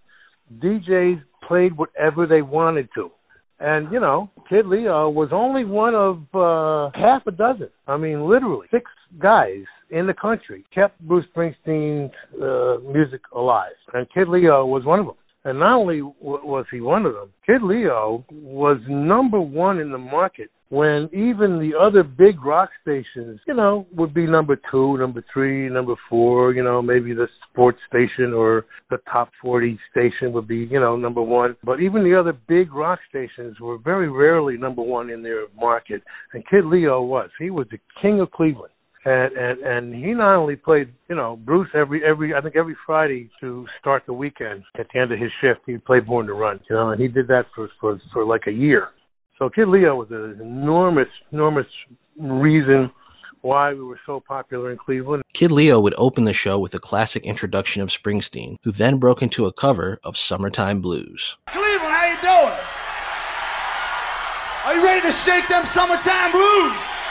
DJs 0.60 1.24
played 1.48 1.78
whatever 1.78 2.28
they 2.28 2.42
wanted 2.42 2.90
to 2.96 3.12
and, 3.60 3.92
you 3.92 4.00
know, 4.00 4.30
Kid 4.50 4.66
Leo 4.68 5.10
was 5.10 5.30
only 5.32 5.64
one 5.64 5.96
of 5.96 6.18
uh, 6.34 6.92
half 6.98 7.26
a 7.26 7.32
dozen. 7.32 7.70
I 7.88 7.98
mean, 7.98 8.30
literally, 8.30 8.68
six 8.72 8.92
guys 9.18 9.64
in 9.90 10.08
the 10.08 10.14
country 10.14 10.66
kept 10.74 11.00
Bruce 11.00 11.26
Springsteen's 11.36 12.12
uh, 12.42 12.78
music 12.92 13.22
alive. 13.34 13.72
And 13.94 14.08
Kid 14.14 14.28
Leo 14.28 14.66
was 14.66 14.84
one 14.84 15.00
of 15.00 15.06
them. 15.06 15.16
And 15.46 15.60
not 15.60 15.80
only 15.80 16.00
w- 16.00 16.14
was 16.22 16.66
he 16.72 16.82
one 16.82 17.06
of 17.06 17.14
them, 17.14 17.32
Kid 17.46 17.62
Leo 17.62 18.26
was 18.32 18.78
number 18.90 19.40
one 19.40 19.80
in 19.80 19.92
the 19.92 19.98
market 19.98 20.50
when 20.70 21.10
even 21.14 21.60
the 21.60 21.72
other 21.80 22.04
big 22.04 22.44
rock 22.44 22.70
stations, 22.82 23.40
you 23.48 23.54
know, 23.54 23.86
would 23.94 24.14
be 24.14 24.26
number 24.26 24.60
two, 24.72 24.98
number 24.98 25.24
three, 25.32 25.70
number 25.70 25.94
four, 26.10 26.54
you 26.54 26.64
know, 26.64 26.82
maybe 26.82 27.14
the 27.14 27.28
sports 27.50 27.78
station 27.88 28.34
or 28.34 28.66
the 28.90 28.98
top 29.12 29.30
40 29.44 29.80
station 29.92 30.34
would 30.34 30.48
be, 30.48 30.68
you 30.70 30.80
know, 30.80 30.96
number 30.96 31.22
one. 31.22 31.56
But 31.64 31.82
even 31.82 32.04
the 32.04 32.20
other 32.20 32.34
big 32.48 32.74
rock 32.74 33.00
stations 33.10 33.60
were 33.60 33.78
very 33.78 34.10
rarely 34.10 34.58
number 34.58 34.82
one 34.82 35.10
in 35.10 35.22
their 35.22 35.46
market. 35.56 36.02
And 36.34 36.44
Kid 36.50 36.66
Leo 36.66 37.02
was. 37.04 37.30
He 37.40 37.52
was 37.52 37.68
the 37.70 37.80
king 38.02 38.20
of 38.20 38.32
Cleveland 38.32 38.72
and 39.06 39.34
and 39.38 39.60
and 39.60 39.96
he 39.96 40.14
not 40.14 40.36
only 40.36 40.56
played 40.56 40.92
you 41.10 41.16
know 41.16 41.40
Bruce 41.46 41.70
every 41.76 42.04
every 42.04 42.34
I 42.34 42.42
think 42.42 42.56
every 42.56 42.76
Friday 42.86 43.30
to 43.40 43.66
start 43.80 44.04
the 44.08 44.14
weekend 44.14 44.64
at 44.80 44.88
the 44.92 45.00
end 45.00 45.12
of 45.12 45.20
his 45.20 45.32
shift 45.42 45.62
he 45.66 45.78
played 45.78 46.08
Born 46.08 46.26
to 46.26 46.34
Run 46.34 46.60
you 46.70 46.76
know 46.76 46.90
and 46.90 47.00
he 47.00 47.08
did 47.08 47.28
that 47.28 47.46
for 47.54 47.70
for 47.80 48.02
for 48.12 48.26
like 48.26 48.48
a 48.48 48.52
year 48.52 48.90
so 49.38 49.50
Kid 49.50 49.68
Leo 49.68 49.96
was 49.96 50.10
an 50.12 50.40
enormous 50.42 51.08
enormous 51.32 51.68
reason 52.18 52.92
why 53.42 53.74
we 53.74 53.84
were 53.84 54.00
so 54.06 54.20
popular 54.20 54.72
in 54.72 54.78
Cleveland. 54.78 55.22
Kid 55.34 55.52
Leo 55.52 55.80
would 55.80 55.94
open 55.98 56.26
the 56.26 56.34
show 56.34 56.58
with 56.58 56.74
a 56.74 56.80
classic 56.80 57.24
introduction 57.24 57.82
of 57.84 57.90
Springsteen, 57.90 58.56
who 58.64 58.72
then 58.72 58.98
broke 58.98 59.22
into 59.22 59.46
a 59.46 59.54
cover 59.54 60.00
of 60.04 60.18
Summertime 60.18 60.82
Blues. 60.82 61.38
Cleveland, 61.48 61.82
how 61.82 62.06
you 62.08 62.18
doing? 62.22 62.60
Are 64.66 64.76
you 64.76 64.84
ready 64.84 65.02
to 65.02 65.12
shake 65.12 65.48
them 65.48 65.64
summertime 65.64 66.32
blues? 66.32 67.05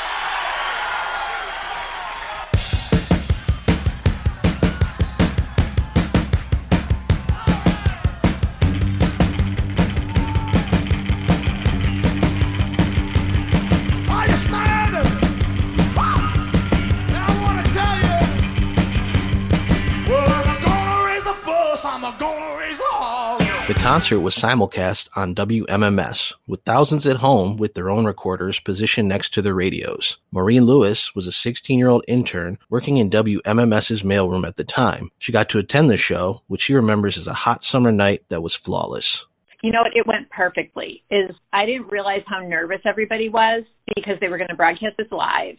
Concert 23.79 24.21
was 24.21 24.37
simulcast 24.37 25.09
on 25.17 25.35
WMMS, 25.35 26.33
with 26.47 26.63
thousands 26.63 27.07
at 27.07 27.17
home 27.17 27.57
with 27.57 27.75
their 27.75 27.91
own 27.91 28.05
recorders 28.05 28.61
positioned 28.61 29.09
next 29.09 29.35
to 29.35 29.43
their 29.43 29.55
radios. 29.55 30.19
Maureen 30.31 30.65
Lewis 30.65 31.15
was 31.15 31.27
a 31.27 31.33
16 31.33 31.79
year 31.79 31.89
old 31.89 32.05
intern 32.09 32.59
working 32.69 32.97
in 32.97 33.11
WMMS's 33.11 34.03
mailroom 34.03 34.47
at 34.47 34.57
the 34.57 34.65
time. 34.65 35.11
She 35.19 35.33
got 35.33 35.49
to 35.51 35.59
attend 35.59 35.91
the 35.91 35.97
show, 35.97 36.43
which 36.47 36.63
she 36.63 36.75
remembers 36.75 37.17
as 37.17 37.27
a 37.27 37.35
hot 37.35 37.65
summer 37.65 37.93
night 37.93 38.23
that 38.29 38.43
was 38.43 38.55
flawless. 38.55 39.27
You 39.63 39.73
know, 39.73 39.83
what? 39.83 39.97
it 39.97 40.07
went 40.07 40.29
perfectly. 40.31 41.03
Is 41.11 41.31
I 41.53 41.67
didn't 41.67 41.91
realize 41.91 42.23
how 42.27 42.41
nervous 42.41 42.81
everybody 42.85 43.29
was 43.29 43.65
because 43.95 44.15
they 44.21 44.29
were 44.29 44.39
going 44.39 44.51
to 44.51 44.57
broadcast 44.57 44.97
this 44.99 45.11
live, 45.11 45.57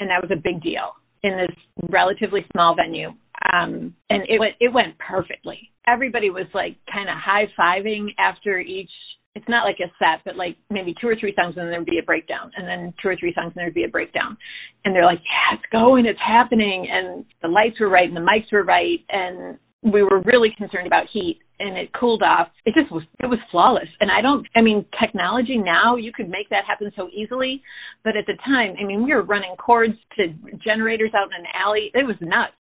and 0.00 0.08
that 0.10 0.22
was 0.22 0.30
a 0.30 0.40
big 0.40 0.62
deal 0.62 0.94
in 1.22 1.36
this 1.36 1.56
relatively 1.90 2.44
small 2.52 2.74
venue 2.74 3.12
um, 3.50 3.94
and 4.10 4.22
it 4.28 4.38
went 4.38 4.54
it 4.60 4.72
went 4.72 4.98
perfectly. 4.98 5.70
Everybody 5.86 6.30
was 6.30 6.46
like 6.54 6.76
kind 6.92 7.08
of 7.08 7.16
high 7.16 7.46
fiving 7.58 8.08
after 8.18 8.58
each. 8.58 8.90
It's 9.34 9.48
not 9.48 9.64
like 9.64 9.78
a 9.80 9.90
set, 9.98 10.20
but 10.24 10.36
like 10.36 10.56
maybe 10.70 10.94
two 11.00 11.08
or 11.08 11.16
three 11.18 11.34
songs, 11.34 11.54
and 11.56 11.64
then 11.64 11.70
there'd 11.70 11.86
be 11.86 11.98
a 11.98 12.04
breakdown, 12.04 12.52
and 12.56 12.68
then 12.68 12.92
two 13.02 13.08
or 13.08 13.16
three 13.16 13.32
songs, 13.34 13.52
and 13.56 13.62
there'd 13.62 13.74
be 13.74 13.84
a 13.84 13.88
breakdown, 13.88 14.36
and 14.84 14.94
they're 14.94 15.06
like, 15.06 15.20
"Yeah, 15.20 15.56
it's 15.56 15.72
going, 15.72 16.04
it's 16.04 16.20
happening," 16.20 16.86
and 16.90 17.24
the 17.40 17.48
lights 17.48 17.80
were 17.80 17.88
right, 17.88 18.06
and 18.06 18.16
the 18.16 18.20
mics 18.20 18.52
were 18.52 18.62
right, 18.62 19.00
and 19.08 19.58
we 19.82 20.02
were 20.02 20.20
really 20.24 20.54
concerned 20.56 20.86
about 20.86 21.06
heat 21.12 21.40
and 21.58 21.76
it 21.76 21.92
cooled 21.92 22.22
off. 22.22 22.48
It 22.64 22.74
just 22.74 22.90
was 22.92 23.02
it 23.20 23.26
was 23.26 23.38
flawless. 23.50 23.88
And 24.00 24.10
I 24.10 24.20
don't 24.20 24.46
I 24.54 24.62
mean 24.62 24.84
technology 25.00 25.58
now 25.58 25.96
you 25.96 26.12
could 26.12 26.28
make 26.28 26.48
that 26.50 26.64
happen 26.66 26.92
so 26.96 27.08
easily, 27.12 27.62
but 28.04 28.16
at 28.16 28.26
the 28.26 28.34
time, 28.44 28.76
I 28.80 28.84
mean 28.84 29.04
we 29.04 29.12
were 29.12 29.22
running 29.22 29.56
cords 29.56 29.94
to 30.16 30.28
generators 30.64 31.12
out 31.14 31.28
in 31.28 31.40
an 31.40 31.46
alley. 31.54 31.90
It 31.94 32.06
was 32.06 32.16
nuts 32.20 32.54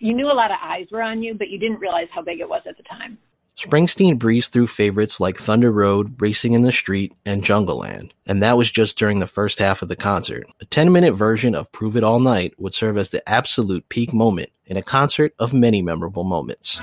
you 0.00 0.14
knew 0.14 0.26
a 0.26 0.34
lot 0.34 0.50
of 0.50 0.58
eyes 0.62 0.86
were 0.90 1.02
on 1.02 1.22
you, 1.22 1.34
but 1.34 1.48
you 1.48 1.58
didn't 1.58 1.80
realize 1.80 2.08
how 2.14 2.22
big 2.22 2.40
it 2.40 2.48
was 2.48 2.62
at 2.68 2.76
the 2.76 2.82
time. 2.84 3.18
Springsteen 3.56 4.18
breezed 4.18 4.52
through 4.52 4.66
favorites 4.66 5.18
like 5.18 5.38
Thunder 5.38 5.72
Road, 5.72 6.20
Racing 6.20 6.52
in 6.52 6.60
the 6.60 6.72
Street, 6.72 7.14
and 7.24 7.42
Jungleland, 7.42 8.10
and 8.26 8.42
that 8.42 8.58
was 8.58 8.70
just 8.70 8.98
during 8.98 9.18
the 9.18 9.26
first 9.26 9.58
half 9.58 9.80
of 9.80 9.88
the 9.88 9.96
concert. 9.96 10.46
A 10.60 10.66
10 10.66 10.92
minute 10.92 11.14
version 11.14 11.54
of 11.54 11.72
Prove 11.72 11.96
It 11.96 12.04
All 12.04 12.20
Night 12.20 12.52
would 12.58 12.74
serve 12.74 12.98
as 12.98 13.10
the 13.10 13.26
absolute 13.26 13.88
peak 13.88 14.12
moment 14.12 14.50
in 14.66 14.76
a 14.76 14.82
concert 14.82 15.32
of 15.38 15.54
many 15.54 15.82
memorable 15.82 16.24
moments. 16.24 16.80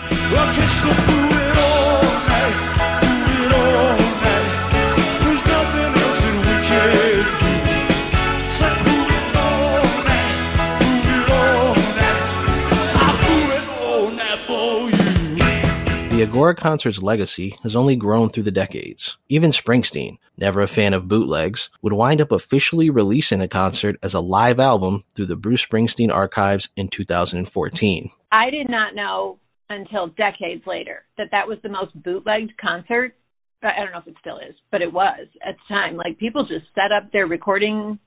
The 16.24 16.30
Agora 16.30 16.56
concert's 16.56 17.04
legacy 17.04 17.58
has 17.64 17.76
only 17.76 17.98
grown 17.98 18.30
through 18.30 18.44
the 18.44 18.50
decades. 18.52 19.18
Even 19.28 19.52
Springsteen, 19.52 20.16
never 20.38 20.62
a 20.62 20.70
fan 20.70 20.94
of 20.94 21.10
bootlegs, 21.10 21.70
would 21.82 21.92
wind 21.92 22.22
up 22.22 22.32
officially 22.32 22.90
releasing 22.90 23.40
the 23.40 23.50
concert 23.50 23.98
as 24.02 24.14
a 24.14 24.22
live 24.22 24.58
album 24.58 25.04
through 25.14 25.26
the 25.26 25.36
Bruce 25.36 25.66
Springsteen 25.66 26.14
archives 26.14 26.70
in 26.78 26.88
2014. 26.88 28.10
I 28.32 28.50
did 28.52 28.70
not 28.70 28.96
know 28.96 29.38
until 29.70 30.08
decades 30.08 30.66
later 30.66 31.04
that 31.18 31.28
that 31.32 31.46
was 31.46 31.58
the 31.62 31.68
most 31.68 31.92
bootlegged 31.94 32.54
concert. 32.58 33.18
I 33.62 33.84
don't 33.84 33.92
know 33.92 34.00
if 34.00 34.08
it 34.08 34.16
still 34.22 34.38
is, 34.38 34.56
but 34.72 34.82
it 34.82 34.94
was 34.94 35.28
at 35.46 35.56
the 35.56 35.76
time. 35.76 35.98
Like 35.98 36.20
people 36.20 36.46
just 36.46 36.74
set 36.74 36.94
up 36.94 37.12
their 37.12 37.28
recording 37.28 38.00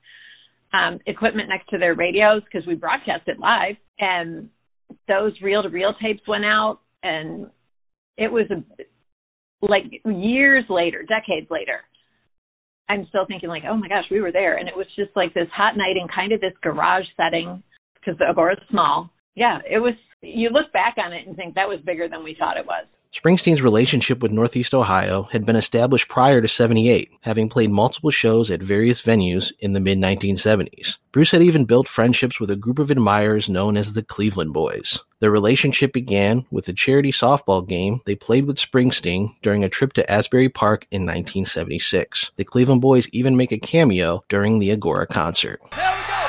um, 0.73 0.97
equipment 1.05 1.49
next 1.49 1.69
to 1.69 1.77
their 1.77 1.93
radios 1.93 2.41
because 2.45 2.65
we 2.65 2.73
broadcast 2.73 3.27
it 3.27 3.37
live, 3.37 3.75
and 3.99 4.49
those 5.07 5.39
reel 5.39 5.61
to 5.61 5.69
reel 5.69 5.93
tapes 6.01 6.27
went 6.27 6.45
out, 6.45 6.79
and 7.03 7.51
it 8.17 8.31
was 8.31 8.45
a, 8.51 8.63
like 9.61 9.83
years 10.05 10.65
later, 10.69 11.03
decades 11.03 11.47
later, 11.49 11.81
I'm 12.89 13.05
still 13.09 13.25
thinking 13.27 13.49
like, 13.49 13.63
oh 13.67 13.75
my 13.75 13.87
gosh, 13.87 14.05
we 14.09 14.21
were 14.21 14.31
there, 14.31 14.57
and 14.57 14.67
it 14.67 14.75
was 14.75 14.87
just 14.95 15.11
like 15.15 15.33
this 15.33 15.47
hot 15.53 15.77
night 15.77 15.97
in 15.97 16.07
kind 16.07 16.31
of 16.31 16.41
this 16.41 16.53
garage 16.61 17.05
setting 17.15 17.61
because 17.95 18.17
the 18.17 18.25
agora 18.25 18.53
is 18.53 18.63
small. 18.69 19.09
Yeah, 19.35 19.59
it 19.69 19.79
was. 19.79 19.93
You 20.21 20.49
look 20.49 20.71
back 20.73 20.95
on 20.97 21.13
it 21.13 21.27
and 21.27 21.35
think 21.35 21.53
that 21.55 21.67
was 21.67 21.79
bigger 21.85 22.07
than 22.09 22.23
we 22.23 22.35
thought 22.39 22.57
it 22.57 22.65
was. 22.65 22.85
Springsteen's 23.13 23.61
relationship 23.61 24.21
with 24.21 24.31
Northeast 24.31 24.73
Ohio 24.73 25.23
had 25.31 25.45
been 25.45 25.55
established 25.55 26.09
prior 26.09 26.41
to 26.41 26.47
78, 26.47 27.09
having 27.21 27.49
played 27.49 27.71
multiple 27.71 28.11
shows 28.11 28.51
at 28.51 28.61
various 28.61 29.01
venues 29.01 29.51
in 29.59 29.73
the 29.73 29.79
mid 29.79 29.97
1970s. 29.97 30.97
Bruce 31.11 31.31
had 31.31 31.41
even 31.41 31.65
built 31.65 31.87
friendships 31.87 32.39
with 32.39 32.51
a 32.51 32.55
group 32.55 32.79
of 32.79 32.91
admirers 32.91 33.49
known 33.49 33.77
as 33.77 33.93
the 33.93 34.03
Cleveland 34.03 34.53
Boys. 34.53 34.99
Their 35.19 35.31
relationship 35.31 35.93
began 35.93 36.45
with 36.51 36.67
a 36.67 36.73
charity 36.73 37.11
softball 37.11 37.67
game 37.67 38.01
they 38.05 38.15
played 38.15 38.45
with 38.45 38.57
Springsteen 38.57 39.33
during 39.41 39.63
a 39.63 39.69
trip 39.69 39.93
to 39.93 40.11
Asbury 40.11 40.49
Park 40.49 40.85
in 40.91 41.01
1976. 41.01 42.31
The 42.35 42.43
Cleveland 42.43 42.81
Boys 42.81 43.09
even 43.09 43.37
make 43.37 43.51
a 43.51 43.57
cameo 43.57 44.23
during 44.29 44.59
the 44.59 44.71
Agora 44.71 45.07
concert. 45.07 45.59
There 45.75 45.95
we 45.95 46.03
go. 46.07 46.27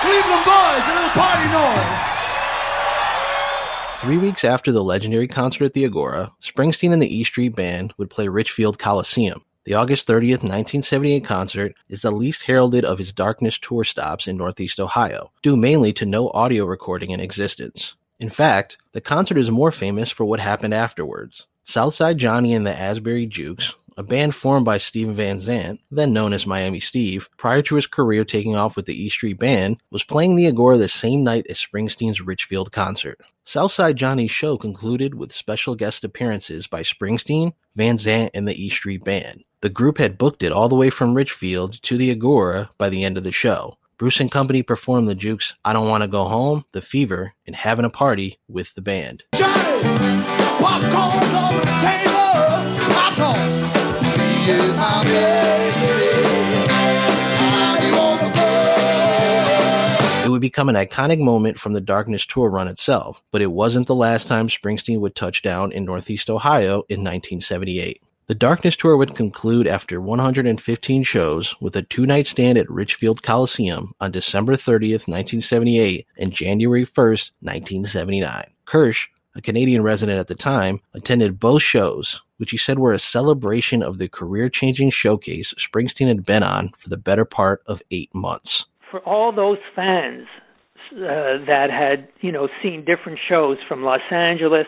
Cleveland 0.00 0.44
Boys, 0.44 0.88
a 0.88 0.94
little 0.94 1.10
party 1.10 1.50
noise. 1.50 2.25
Three 4.00 4.18
weeks 4.18 4.44
after 4.44 4.70
the 4.70 4.84
legendary 4.84 5.26
concert 5.26 5.64
at 5.64 5.72
the 5.72 5.84
Agora, 5.84 6.30
Springsteen 6.40 6.92
and 6.92 7.00
the 7.00 7.12
E 7.12 7.24
Street 7.24 7.56
Band 7.56 7.94
would 7.96 8.10
play 8.10 8.28
Richfield 8.28 8.78
Coliseum. 8.78 9.42
The 9.64 9.74
August 9.74 10.06
30th, 10.06 10.44
1978 10.44 11.24
concert 11.24 11.74
is 11.88 12.02
the 12.02 12.12
least 12.12 12.42
heralded 12.42 12.84
of 12.84 12.98
his 12.98 13.12
Darkness 13.12 13.58
tour 13.58 13.84
stops 13.84 14.28
in 14.28 14.36
Northeast 14.36 14.78
Ohio, 14.78 15.32
due 15.42 15.56
mainly 15.56 15.92
to 15.94 16.06
no 16.06 16.30
audio 16.30 16.66
recording 16.66 17.10
in 17.10 17.20
existence. 17.20 17.94
In 18.20 18.30
fact, 18.30 18.76
the 18.92 19.00
concert 19.00 19.38
is 19.38 19.50
more 19.50 19.72
famous 19.72 20.10
for 20.10 20.24
what 20.24 20.40
happened 20.40 20.74
afterwards. 20.74 21.46
Southside 21.64 22.18
Johnny 22.18 22.54
and 22.54 22.64
the 22.66 22.78
Asbury 22.78 23.26
Jukes, 23.26 23.74
a 23.96 24.02
band 24.02 24.34
formed 24.34 24.64
by 24.64 24.78
Steven 24.78 25.14
Van 25.14 25.40
Zandt, 25.40 25.80
then 25.90 26.12
known 26.12 26.32
as 26.32 26.46
Miami 26.46 26.80
Steve, 26.80 27.28
prior 27.36 27.62
to 27.62 27.76
his 27.76 27.86
career 27.86 28.24
taking 28.24 28.56
off 28.56 28.76
with 28.76 28.86
the 28.86 29.04
E 29.04 29.08
Street 29.08 29.38
Band, 29.38 29.78
was 29.90 30.04
playing 30.04 30.36
the 30.36 30.46
Agora 30.46 30.76
the 30.76 30.88
same 30.88 31.24
night 31.24 31.46
as 31.48 31.58
Springsteen's 31.58 32.20
Richfield 32.20 32.72
concert. 32.72 33.18
Southside 33.44 33.96
Johnny's 33.96 34.30
show 34.30 34.56
concluded 34.56 35.14
with 35.14 35.32
special 35.32 35.74
guest 35.74 36.04
appearances 36.04 36.66
by 36.66 36.82
Springsteen, 36.82 37.52
Van 37.74 37.96
Zandt, 37.98 38.32
and 38.34 38.46
the 38.46 38.62
E 38.62 38.68
Street 38.68 39.04
Band. 39.04 39.44
The 39.62 39.70
group 39.70 39.98
had 39.98 40.18
booked 40.18 40.42
it 40.42 40.52
all 40.52 40.68
the 40.68 40.74
way 40.74 40.90
from 40.90 41.14
Richfield 41.14 41.80
to 41.82 41.96
the 41.96 42.10
Agora 42.10 42.70
by 42.78 42.88
the 42.88 43.04
end 43.04 43.16
of 43.16 43.24
the 43.24 43.32
show. 43.32 43.78
Bruce 43.98 44.20
and 44.20 44.30
company 44.30 44.62
performed 44.62 45.08
the 45.08 45.14
Jukes 45.14 45.54
I 45.64 45.72
Don't 45.72 45.88
Want 45.88 46.02
to 46.02 46.08
Go 46.08 46.24
Home, 46.24 46.66
The 46.72 46.82
Fever, 46.82 47.32
and 47.46 47.56
Having 47.56 47.86
a 47.86 47.90
Party 47.90 48.38
with 48.46 48.74
the 48.74 48.82
band. 48.82 49.24
Johnny, 49.34 49.66
It 60.24 60.28
would 60.28 60.40
become 60.40 60.68
an 60.68 60.74
iconic 60.74 61.18
moment 61.18 61.58
from 61.58 61.72
the 61.72 61.80
Darkness 61.80 62.26
tour 62.26 62.50
run 62.50 62.68
itself, 62.68 63.22
but 63.32 63.42
it 63.42 63.50
wasn't 63.52 63.86
the 63.86 63.94
last 63.94 64.28
time 64.28 64.48
Springsteen 64.48 65.00
would 65.00 65.14
touch 65.14 65.42
down 65.42 65.72
in 65.72 65.84
Northeast 65.84 66.30
Ohio 66.30 66.82
in 66.88 67.00
1978. 67.00 68.02
The 68.26 68.34
Darkness 68.34 68.76
tour 68.76 68.96
would 68.96 69.14
conclude 69.14 69.68
after 69.68 70.00
115 70.00 71.04
shows 71.04 71.54
with 71.60 71.76
a 71.76 71.82
two 71.82 72.06
night 72.06 72.26
stand 72.26 72.58
at 72.58 72.68
Richfield 72.68 73.22
Coliseum 73.22 73.92
on 74.00 74.10
December 74.10 74.54
30th, 74.54 75.06
1978 75.06 76.06
and 76.16 76.32
January 76.32 76.84
1st, 76.84 77.30
1979. 77.40 78.44
Kirsch, 78.64 79.08
a 79.36 79.42
Canadian 79.42 79.82
resident 79.82 80.18
at 80.18 80.26
the 80.26 80.34
time, 80.34 80.80
attended 80.94 81.38
both 81.38 81.62
shows, 81.62 82.22
which 82.38 82.50
he 82.50 82.56
said 82.56 82.78
were 82.78 82.92
a 82.92 82.98
celebration 82.98 83.82
of 83.82 83.98
the 83.98 84.08
career 84.08 84.48
changing 84.48 84.90
showcase 84.90 85.54
Springsteen 85.58 86.08
had 86.08 86.24
been 86.24 86.42
on 86.42 86.70
for 86.78 86.88
the 86.88 86.96
better 86.96 87.24
part 87.24 87.62
of 87.66 87.82
eight 87.90 88.12
months. 88.14 88.66
for 88.90 89.00
all 89.00 89.32
those 89.32 89.58
fans 89.74 90.26
uh, 90.92 91.44
that 91.46 91.68
had 91.70 92.08
you 92.20 92.32
know 92.32 92.48
seen 92.62 92.84
different 92.84 93.18
shows 93.28 93.58
from 93.68 93.82
Los 93.82 94.00
Angeles, 94.10 94.66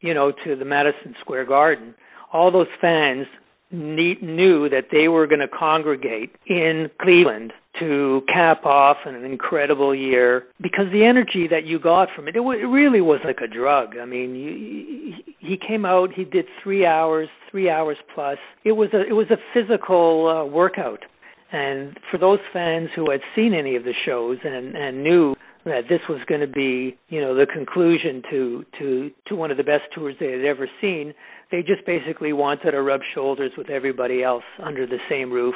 you 0.00 0.14
know, 0.14 0.32
to 0.44 0.56
the 0.56 0.64
Madison 0.64 1.14
Square 1.20 1.46
Garden, 1.46 1.94
all 2.32 2.50
those 2.50 2.66
fans 2.80 3.26
ne- 3.70 4.18
knew 4.20 4.68
that 4.68 4.86
they 4.90 5.08
were 5.08 5.26
going 5.26 5.40
to 5.40 5.48
congregate 5.48 6.34
in 6.46 6.90
Cleveland 7.00 7.52
to 7.80 8.22
cap 8.32 8.64
off 8.64 8.98
an 9.06 9.24
incredible 9.24 9.94
year 9.94 10.44
because 10.62 10.86
the 10.92 11.04
energy 11.04 11.48
that 11.50 11.64
you 11.64 11.78
got 11.78 12.08
from 12.14 12.28
it, 12.28 12.36
it, 12.36 12.38
w- 12.38 12.58
it 12.58 12.66
really 12.66 13.00
was 13.00 13.20
like 13.24 13.38
a 13.42 13.46
drug. 13.46 13.96
I 14.00 14.04
mean, 14.04 14.34
you, 14.34 15.14
he 15.38 15.56
came 15.56 15.84
out, 15.84 16.10
he 16.14 16.24
did 16.24 16.46
three 16.62 16.86
hours, 16.86 17.28
three 17.50 17.70
hours 17.70 17.96
plus. 18.14 18.38
It 18.64 18.72
was 18.72 18.88
a 18.92 19.06
it 19.06 19.12
was 19.12 19.26
a 19.30 19.36
physical 19.54 20.28
uh, 20.28 20.44
workout. 20.46 21.04
And 21.52 21.96
for 22.10 22.18
those 22.18 22.40
fans 22.52 22.88
who 22.96 23.10
had 23.10 23.20
seen 23.34 23.54
any 23.54 23.76
of 23.76 23.84
the 23.84 23.94
shows 24.04 24.38
and, 24.44 24.76
and 24.76 25.04
knew 25.04 25.36
that 25.64 25.82
this 25.88 26.00
was 26.08 26.20
going 26.28 26.40
to 26.40 26.46
be, 26.46 26.96
you 27.08 27.20
know, 27.20 27.34
the 27.34 27.46
conclusion 27.46 28.22
to 28.30 28.64
to 28.78 29.10
to 29.28 29.36
one 29.36 29.50
of 29.50 29.56
the 29.56 29.64
best 29.64 29.84
tours 29.94 30.14
they 30.18 30.30
had 30.32 30.44
ever 30.44 30.68
seen, 30.80 31.12
they 31.50 31.60
just 31.60 31.84
basically 31.86 32.32
wanted 32.32 32.70
to 32.70 32.82
rub 32.82 33.00
shoulders 33.14 33.52
with 33.56 33.70
everybody 33.70 34.22
else 34.22 34.44
under 34.62 34.86
the 34.86 34.98
same 35.08 35.30
roof 35.30 35.54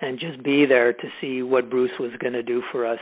and 0.00 0.18
just 0.18 0.42
be 0.42 0.66
there 0.66 0.92
to 0.92 1.08
see 1.20 1.42
what 1.42 1.70
Bruce 1.70 1.98
was 1.98 2.12
going 2.18 2.34
to 2.34 2.42
do 2.42 2.62
for 2.70 2.86
us. 2.86 3.00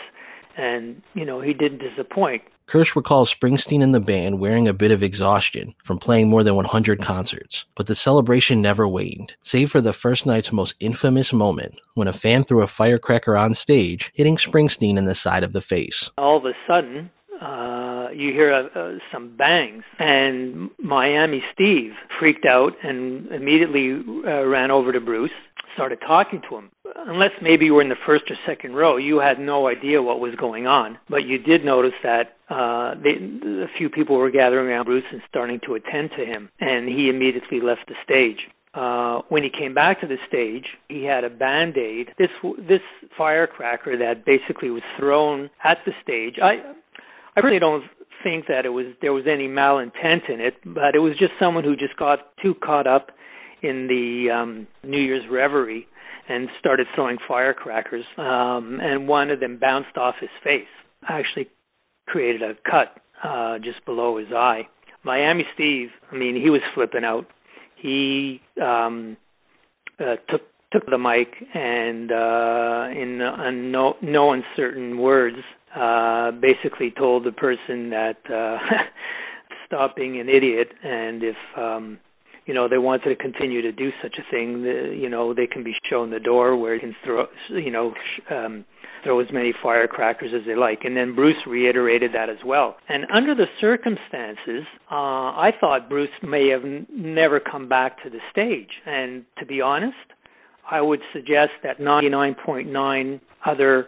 And 0.56 1.02
you 1.14 1.24
know, 1.24 1.40
he 1.40 1.52
didn't 1.52 1.78
disappoint. 1.78 2.42
Kirsch 2.66 2.96
recalls 2.96 3.32
Springsteen 3.32 3.80
and 3.80 3.94
the 3.94 4.00
band 4.00 4.40
wearing 4.40 4.66
a 4.66 4.74
bit 4.74 4.90
of 4.90 5.02
exhaustion 5.02 5.72
from 5.84 5.98
playing 6.00 6.28
more 6.28 6.42
than 6.42 6.56
100 6.56 7.00
concerts, 7.00 7.64
but 7.76 7.86
the 7.86 7.94
celebration 7.94 8.60
never 8.60 8.88
waned, 8.88 9.36
save 9.42 9.70
for 9.70 9.80
the 9.80 9.92
first 9.92 10.26
night's 10.26 10.50
most 10.50 10.74
infamous 10.80 11.32
moment 11.32 11.78
when 11.94 12.08
a 12.08 12.12
fan 12.12 12.42
threw 12.42 12.62
a 12.62 12.66
firecracker 12.66 13.36
on 13.36 13.54
stage, 13.54 14.10
hitting 14.14 14.36
Springsteen 14.36 14.96
in 14.96 15.04
the 15.04 15.14
side 15.14 15.44
of 15.44 15.52
the 15.52 15.60
face. 15.60 16.10
all 16.18 16.38
of 16.38 16.44
a 16.44 16.54
sudden 16.66 17.10
uh 17.40 18.08
you 18.14 18.32
hear 18.32 18.52
uh, 18.74 18.92
some 19.12 19.36
bangs 19.36 19.84
and 19.98 20.70
Miami 20.78 21.42
Steve 21.52 21.92
freaked 22.18 22.46
out 22.46 22.72
and 22.82 23.26
immediately 23.28 24.00
uh, 24.26 24.44
ran 24.46 24.70
over 24.70 24.90
to 24.90 25.00
Bruce 25.00 25.30
started 25.76 25.98
talking 26.06 26.40
to 26.48 26.56
him 26.56 26.70
unless 27.06 27.30
maybe 27.40 27.66
you 27.66 27.74
were 27.74 27.82
in 27.82 27.88
the 27.88 28.02
first 28.06 28.24
or 28.30 28.36
second 28.46 28.74
row 28.74 28.96
you 28.96 29.20
had 29.20 29.38
no 29.38 29.68
idea 29.68 30.02
what 30.02 30.18
was 30.18 30.34
going 30.40 30.66
on 30.66 30.98
but 31.08 31.22
you 31.24 31.38
did 31.38 31.64
notice 31.64 31.94
that 32.02 32.36
uh 32.50 32.94
they, 33.02 33.14
a 33.62 33.70
few 33.78 33.88
people 33.88 34.16
were 34.16 34.30
gathering 34.30 34.68
around 34.68 34.86
Bruce 34.86 35.04
and 35.12 35.20
starting 35.28 35.60
to 35.66 35.74
attend 35.74 36.10
to 36.16 36.24
him 36.24 36.48
and 36.60 36.88
he 36.88 37.08
immediately 37.08 37.60
left 37.60 37.86
the 37.86 37.94
stage 38.02 38.38
uh, 38.76 39.22
when 39.30 39.42
he 39.42 39.48
came 39.48 39.72
back 39.72 40.02
to 40.02 40.06
the 40.06 40.18
stage, 40.28 40.66
he 40.88 41.02
had 41.02 41.24
a 41.24 41.30
band 41.30 41.78
aid. 41.78 42.08
This 42.18 42.28
this 42.68 42.82
firecracker 43.16 43.96
that 43.96 44.26
basically 44.26 44.68
was 44.68 44.82
thrown 44.98 45.48
at 45.64 45.78
the 45.86 45.92
stage. 46.02 46.34
I 46.42 46.74
I 47.34 47.40
really 47.40 47.58
don't 47.58 47.84
think 48.22 48.46
that 48.48 48.66
it 48.66 48.70
was 48.70 48.86
there 49.00 49.14
was 49.14 49.24
any 49.26 49.48
malintent 49.48 50.28
in 50.28 50.40
it, 50.40 50.54
but 50.64 50.94
it 50.94 50.98
was 50.98 51.12
just 51.18 51.32
someone 51.40 51.64
who 51.64 51.74
just 51.74 51.96
got 51.96 52.36
too 52.42 52.54
caught 52.62 52.86
up 52.86 53.12
in 53.68 53.86
the 53.88 54.30
um, 54.30 54.66
New 54.84 55.00
Year's 55.00 55.24
reverie 55.30 55.86
and 56.28 56.48
started 56.58 56.86
throwing 56.94 57.18
firecrackers. 57.26 58.04
Um, 58.18 58.80
and 58.82 59.08
one 59.08 59.30
of 59.30 59.40
them 59.40 59.58
bounced 59.60 59.96
off 59.96 60.16
his 60.20 60.30
face, 60.42 60.66
actually 61.08 61.48
created 62.06 62.42
a 62.42 62.54
cut 62.68 63.00
uh, 63.22 63.58
just 63.58 63.84
below 63.84 64.18
his 64.18 64.28
eye. 64.34 64.62
Miami 65.04 65.44
Steve, 65.54 65.88
I 66.10 66.16
mean, 66.16 66.34
he 66.34 66.50
was 66.50 66.62
flipping 66.74 67.04
out. 67.04 67.26
He 67.80 68.40
um, 68.60 69.16
uh, 70.00 70.16
took 70.28 70.42
took 70.72 70.86
the 70.86 70.98
mic 70.98 71.28
and 71.54 72.10
uh, 72.10 73.00
in 73.00 73.20
uh, 73.22 73.50
no 73.50 73.94
no 74.02 74.32
uncertain 74.32 74.98
words 74.98 75.36
uh 75.76 76.32
basically 76.32 76.92
told 76.98 77.24
the 77.24 77.32
person 77.32 77.90
that 77.90 78.16
uh 78.28 78.58
stop 79.66 79.94
being 79.94 80.18
an 80.18 80.28
idiot 80.28 80.68
and 80.82 81.22
if 81.22 81.36
um 81.56 81.98
you 82.46 82.54
know 82.54 82.68
they 82.68 82.78
wanted 82.78 83.08
to 83.08 83.16
continue 83.16 83.62
to 83.62 83.72
do 83.72 83.90
such 84.02 84.14
a 84.18 84.30
thing 84.30 84.62
the, 84.62 84.96
you 84.96 85.08
know 85.08 85.34
they 85.34 85.46
can 85.46 85.62
be 85.62 85.72
shown 85.90 86.10
the 86.10 86.20
door 86.20 86.56
where 86.56 86.74
you 86.74 86.80
can 86.80 86.96
throw 87.04 87.26
you 87.50 87.70
know 87.70 87.92
um 88.30 88.64
throw 89.04 89.20
as 89.20 89.26
many 89.32 89.52
firecrackers 89.62 90.30
as 90.34 90.46
they 90.46 90.56
like 90.56 90.80
and 90.84 90.96
then 90.96 91.14
Bruce 91.14 91.36
reiterated 91.46 92.12
that 92.14 92.28
as 92.28 92.38
well 92.44 92.76
and 92.88 93.04
under 93.14 93.34
the 93.34 93.46
circumstances 93.60 94.66
uh 94.90 94.94
I 95.36 95.50
thought 95.60 95.88
Bruce 95.88 96.08
may 96.22 96.48
have 96.48 96.64
n- 96.64 96.86
never 96.90 97.40
come 97.40 97.68
back 97.68 98.02
to 98.04 98.10
the 98.10 98.18
stage 98.32 98.70
and 98.86 99.24
to 99.38 99.46
be 99.46 99.60
honest 99.60 99.96
I 100.70 100.80
would 100.80 101.00
suggest 101.12 101.52
that 101.62 101.78
99.9 101.78 103.20
other 103.44 103.86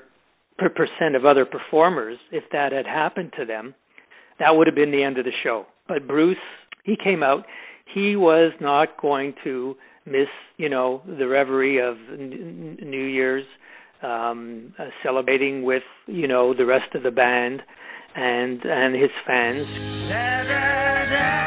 per 0.58 0.68
percent 0.68 1.16
of 1.16 1.24
other 1.24 1.44
performers, 1.44 2.18
if 2.30 2.44
that 2.52 2.72
had 2.72 2.86
happened 2.86 3.32
to 3.38 3.44
them, 3.44 3.74
that 4.38 4.50
would 4.50 4.66
have 4.66 4.76
been 4.76 4.90
the 4.90 5.02
end 5.02 5.18
of 5.18 5.24
the 5.24 5.32
show. 5.42 5.66
But 5.86 6.06
Bruce, 6.06 6.36
he 6.84 6.96
came 7.02 7.22
out. 7.22 7.44
He 7.94 8.16
was 8.16 8.52
not 8.60 9.00
going 9.00 9.34
to 9.44 9.76
miss, 10.06 10.28
you 10.56 10.68
know, 10.68 11.02
the 11.06 11.26
reverie 11.26 11.78
of 11.78 11.96
N- 12.12 12.78
New 12.82 13.04
Year's, 13.04 13.44
um, 14.02 14.74
uh, 14.78 14.86
celebrating 15.02 15.62
with, 15.64 15.82
you 16.06 16.28
know, 16.28 16.54
the 16.54 16.66
rest 16.66 16.94
of 16.94 17.02
the 17.02 17.10
band 17.10 17.62
and 18.14 18.64
and 18.64 18.94
his 18.94 19.10
fans. 19.26 20.08
Da, 20.08 20.44
da, 20.44 21.10
da. 21.10 21.38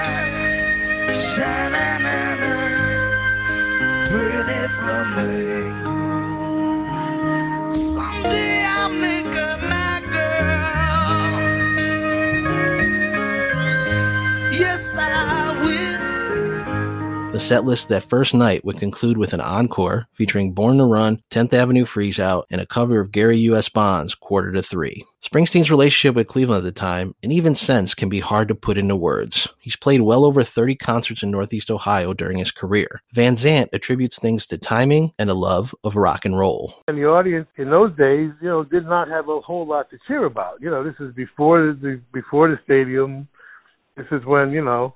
The 17.32 17.40
set 17.40 17.64
list 17.64 17.88
that 17.88 18.04
first 18.04 18.34
night 18.34 18.66
would 18.66 18.78
conclude 18.78 19.18
with 19.18 19.32
an 19.32 19.40
encore 19.40 20.06
featuring 20.12 20.52
Born 20.52 20.80
to 20.80 20.84
Run, 20.84 21.22
10th 21.30 21.54
Avenue 21.54 21.86
Freeze 21.86 22.20
Out, 22.20 22.46
and 22.52 22.60
a 22.60 22.66
cover 22.66 23.00
of 23.00 23.14
Gary 23.14 23.38
U.S. 23.38 23.70
Bonds' 23.70 24.14
Quarter 24.14 24.52
to 24.52 24.62
Three. 24.62 25.06
Springsteen's 25.24 25.72
relationship 25.72 26.14
with 26.14 26.28
Cleveland 26.28 26.58
at 26.58 26.64
the 26.66 26.74
time, 26.74 27.16
and 27.24 27.32
even 27.32 27.56
since, 27.56 27.96
can 27.96 28.10
be 28.10 28.20
hard 28.20 28.50
to 28.50 28.56
put 28.56 28.78
into 28.78 28.98
words. 28.98 29.48
He's 29.60 29.78
played 29.78 30.02
well 30.02 30.26
over 30.26 30.44
30 30.44 30.76
concerts 30.76 31.24
in 31.24 31.32
Northeast 31.32 31.72
Ohio 31.72 32.14
during 32.14 32.38
his 32.38 32.52
career. 32.52 33.02
Van 33.14 33.38
Zandt 33.38 33.70
attributes 33.72 34.20
things 34.20 34.46
to 34.48 34.58
timing 34.58 35.14
and 35.18 35.30
a 35.30 35.34
love 35.34 35.74
of 35.86 35.96
rock 35.96 36.26
and 36.26 36.38
roll. 36.38 36.74
And 36.90 36.98
the 36.98 37.06
audience 37.06 37.48
in 37.56 37.70
those 37.70 37.96
days, 37.96 38.32
you 38.42 38.50
know, 38.50 38.66
did 38.66 38.84
not 38.84 39.08
have 39.08 39.30
a 39.30 39.40
whole 39.40 39.66
lot 39.66 39.90
to 39.92 39.98
cheer 40.06 40.26
about. 40.26 40.62
You 40.62 40.70
know, 40.70 40.84
this 40.84 40.96
is 41.00 41.14
before 41.16 41.78
the 41.82 42.02
before 42.12 42.50
the 42.50 42.60
stadium. 42.66 43.30
This 43.96 44.08
is 44.12 44.26
when 44.26 44.52
you 44.52 44.66
know 44.66 44.96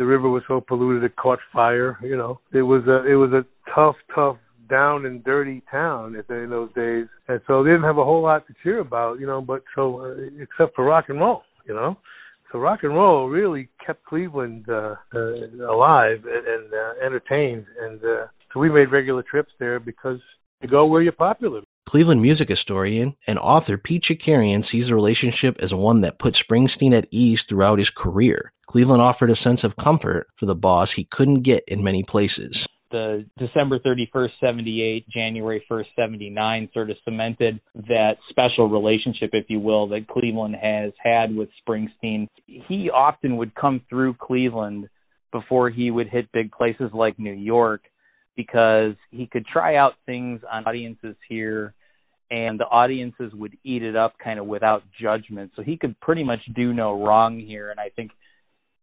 the 0.00 0.06
river 0.06 0.30
was 0.30 0.42
so 0.48 0.62
polluted 0.66 1.04
it 1.04 1.14
caught 1.16 1.38
fire. 1.52 1.98
You 2.02 2.16
know, 2.16 2.40
it 2.54 2.62
was 2.62 2.82
a 2.88 3.06
it 3.06 3.16
was 3.16 3.32
a 3.32 3.44
tough, 3.74 3.96
tough, 4.14 4.38
down 4.70 5.04
and 5.04 5.22
dirty 5.22 5.62
town 5.70 6.16
in 6.16 6.48
those 6.48 6.72
days, 6.72 7.06
and 7.28 7.38
so 7.46 7.62
they 7.62 7.68
didn't 7.68 7.84
have 7.84 7.98
a 7.98 8.04
whole 8.04 8.22
lot 8.22 8.46
to 8.46 8.54
cheer 8.62 8.80
about. 8.80 9.20
You 9.20 9.26
know, 9.26 9.42
but 9.42 9.62
so 9.76 10.00
uh, 10.00 10.42
except 10.42 10.74
for 10.74 10.86
rock 10.86 11.10
and 11.10 11.20
roll. 11.20 11.42
You 11.68 11.74
know. 11.74 11.98
So 12.50 12.58
rock 12.58 12.80
and 12.82 12.94
roll 12.94 13.28
really 13.28 13.68
kept 13.84 14.04
Cleveland 14.06 14.64
uh, 14.70 14.96
uh, 15.14 15.18
alive 15.70 16.24
and, 16.24 16.46
and 16.46 16.72
uh, 16.72 17.04
entertained, 17.04 17.66
and 17.78 18.00
uh, 18.02 18.26
so 18.52 18.58
we 18.58 18.70
made 18.70 18.90
regular 18.90 19.22
trips 19.22 19.52
there 19.60 19.78
because 19.78 20.18
you 20.62 20.68
go 20.68 20.86
where 20.86 21.02
you're 21.02 21.12
popular. 21.12 21.60
Cleveland 21.86 22.22
music 22.22 22.48
historian 22.48 23.16
and 23.26 23.38
author 23.38 23.76
Pete 23.76 24.02
Chakerian 24.02 24.64
sees 24.64 24.88
the 24.88 24.94
relationship 24.94 25.58
as 25.60 25.74
one 25.74 26.02
that 26.02 26.18
put 26.18 26.34
Springsteen 26.34 26.92
at 26.92 27.08
ease 27.10 27.42
throughout 27.42 27.78
his 27.78 27.90
career. 27.90 28.52
Cleveland 28.66 29.02
offered 29.02 29.30
a 29.30 29.36
sense 29.36 29.64
of 29.64 29.76
comfort 29.76 30.28
for 30.36 30.46
the 30.46 30.54
boss 30.54 30.92
he 30.92 31.04
couldn't 31.04 31.42
get 31.42 31.64
in 31.66 31.82
many 31.82 32.04
places. 32.04 32.66
the 32.92 33.26
December 33.38 33.78
31st, 33.80 34.30
78, 34.40 35.08
January 35.08 35.64
1st, 35.70 35.86
79 35.96 36.68
sort 36.72 36.90
of 36.90 36.96
cemented 37.04 37.60
that 37.74 38.16
special 38.28 38.68
relationship, 38.68 39.30
if 39.32 39.46
you 39.48 39.58
will, 39.58 39.88
that 39.88 40.06
Cleveland 40.06 40.56
has 40.60 40.92
had 41.02 41.34
with 41.34 41.48
Springsteen. 41.66 42.28
He 42.46 42.90
often 42.90 43.36
would 43.36 43.54
come 43.54 43.80
through 43.88 44.14
Cleveland 44.14 44.88
before 45.32 45.70
he 45.70 45.90
would 45.90 46.08
hit 46.08 46.30
big 46.32 46.52
places 46.52 46.90
like 46.92 47.18
New 47.18 47.32
York 47.32 47.82
because 48.36 48.94
he 49.10 49.26
could 49.26 49.46
try 49.46 49.76
out 49.76 49.94
things 50.06 50.40
on 50.50 50.64
audiences 50.66 51.16
here 51.28 51.74
and 52.30 52.60
the 52.60 52.64
audiences 52.64 53.32
would 53.34 53.56
eat 53.64 53.82
it 53.82 53.96
up 53.96 54.14
kind 54.22 54.38
of 54.38 54.46
without 54.46 54.84
judgment. 55.00 55.50
So 55.56 55.62
he 55.62 55.76
could 55.76 55.98
pretty 56.00 56.22
much 56.22 56.40
do 56.54 56.72
no 56.72 57.02
wrong 57.02 57.40
here. 57.40 57.70
And 57.70 57.80
I 57.80 57.90
think 57.94 58.12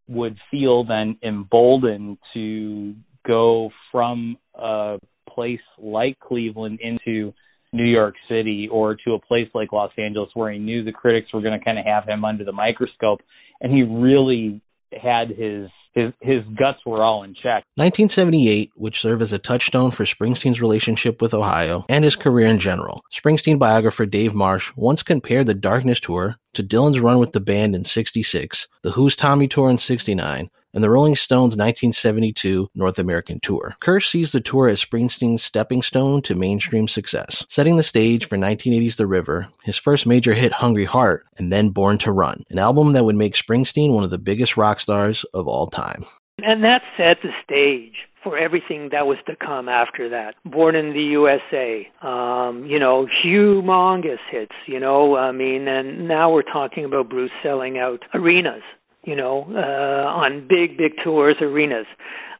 would 0.09 0.37
feel 0.51 0.83
then 0.83 1.17
emboldened 1.23 2.17
to 2.33 2.93
go 3.25 3.69
from 3.91 4.37
a 4.53 4.97
place 5.29 5.59
like 5.77 6.19
Cleveland 6.19 6.79
into 6.81 7.33
New 7.73 7.85
York 7.85 8.15
City 8.29 8.69
or 8.71 8.95
to 9.05 9.13
a 9.13 9.19
place 9.19 9.47
like 9.53 9.71
Los 9.71 9.91
Angeles 9.97 10.29
where 10.33 10.51
he 10.51 10.59
knew 10.59 10.83
the 10.83 10.91
critics 10.91 11.33
were 11.33 11.41
going 11.41 11.57
to 11.57 11.63
kind 11.63 11.79
of 11.79 11.85
have 11.85 12.05
him 12.05 12.25
under 12.25 12.43
the 12.43 12.51
microscope 12.51 13.21
and 13.61 13.71
he 13.71 13.83
really 13.83 14.61
had 14.91 15.29
his 15.29 15.69
his 15.93 16.13
his 16.21 16.43
guts 16.57 16.79
were 16.85 17.03
all 17.03 17.23
in 17.23 17.33
check. 17.33 17.63
1978 17.75 18.71
which 18.75 19.01
served 19.01 19.21
as 19.21 19.33
a 19.33 19.39
touchstone 19.39 19.91
for 19.91 20.03
Springsteen's 20.03 20.61
relationship 20.61 21.21
with 21.21 21.33
Ohio 21.33 21.85
and 21.89 22.03
his 22.03 22.15
career 22.15 22.47
in 22.47 22.59
general. 22.59 23.03
Springsteen 23.11 23.57
biographer 23.57 24.05
Dave 24.05 24.33
Marsh 24.33 24.71
once 24.75 25.01
compared 25.03 25.47
the 25.47 25.53
Darkness 25.53 25.99
tour 25.99 26.35
to 26.53 26.63
Dylan's 26.63 26.99
run 26.99 27.19
with 27.19 27.33
the 27.33 27.39
band 27.39 27.75
in 27.75 27.83
66, 27.83 28.67
the 28.83 28.91
Who's 28.91 29.15
Tommy 29.15 29.47
tour 29.47 29.69
in 29.69 29.77
69, 29.77 30.49
and 30.77 30.83
the 30.83 30.91
Rolling 30.91 31.15
Stones 31.15 31.57
1972 31.57 32.69
North 32.75 32.99
American 32.99 33.39
tour. 33.39 33.75
Kirsch 33.79 34.09
sees 34.09 34.31
the 34.31 34.39
tour 34.39 34.67
as 34.67 34.79
Springsteen's 34.79 35.41
stepping 35.41 35.81
stone 35.81 36.21
to 36.21 36.35
mainstream 36.35 36.87
success, 36.87 37.43
setting 37.49 37.77
the 37.77 37.83
stage 37.83 38.27
for 38.27 38.37
1980's 38.37 38.97
The 38.97 39.07
River, 39.07 39.47
his 39.63 39.75
first 39.75 40.05
major 40.05 40.35
hit 40.35 40.53
Hungry 40.53 40.85
Heart, 40.85 41.25
and 41.39 41.51
then 41.51 41.69
Born 41.69 41.97
to 41.97 42.11
Run, 42.11 42.43
an 42.51 42.59
album 42.59 42.93
that 42.93 43.05
would 43.05 43.15
make 43.15 43.33
Springsteen 43.33 43.91
one 43.91 44.03
of 44.03 44.11
the 44.11 44.19
biggest 44.19 44.55
rock 44.55 44.79
stars 44.79 45.25
of 45.33 45.47
all 45.47 45.65
time. 45.65 46.05
And 46.43 46.63
that 46.63 46.83
set 46.95 47.17
the 47.23 47.31
stage 47.43 47.95
for 48.23 48.37
everything 48.37 48.89
that 48.91 49.07
was 49.07 49.17
to 49.25 49.35
come 49.35 49.67
after 49.67 50.09
that. 50.09 50.35
Born 50.45 50.75
in 50.75 50.93
the 50.93 51.01
USA, 51.01 51.87
um, 52.03 52.67
you 52.67 52.77
know, 52.77 53.07
humongous 53.25 54.19
hits, 54.29 54.53
you 54.67 54.79
know, 54.79 55.15
I 55.15 55.31
mean, 55.31 55.67
and 55.67 56.07
now 56.07 56.31
we're 56.31 56.43
talking 56.43 56.85
about 56.85 57.09
Bruce 57.09 57.31
selling 57.41 57.79
out 57.79 58.03
arenas, 58.13 58.61
you 59.07 59.15
know, 59.15 59.47
uh, 59.55 60.19
on 60.19 60.45
big, 60.49 60.77
big 60.77 60.91
tours, 61.01 61.37
arenas. 61.39 61.85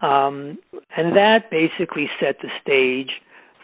Um, 0.02 0.60
and 0.98 1.16
that 1.16 1.50
basically 1.50 2.10
set 2.20 2.36
the 2.42 2.50
stage 2.62 3.22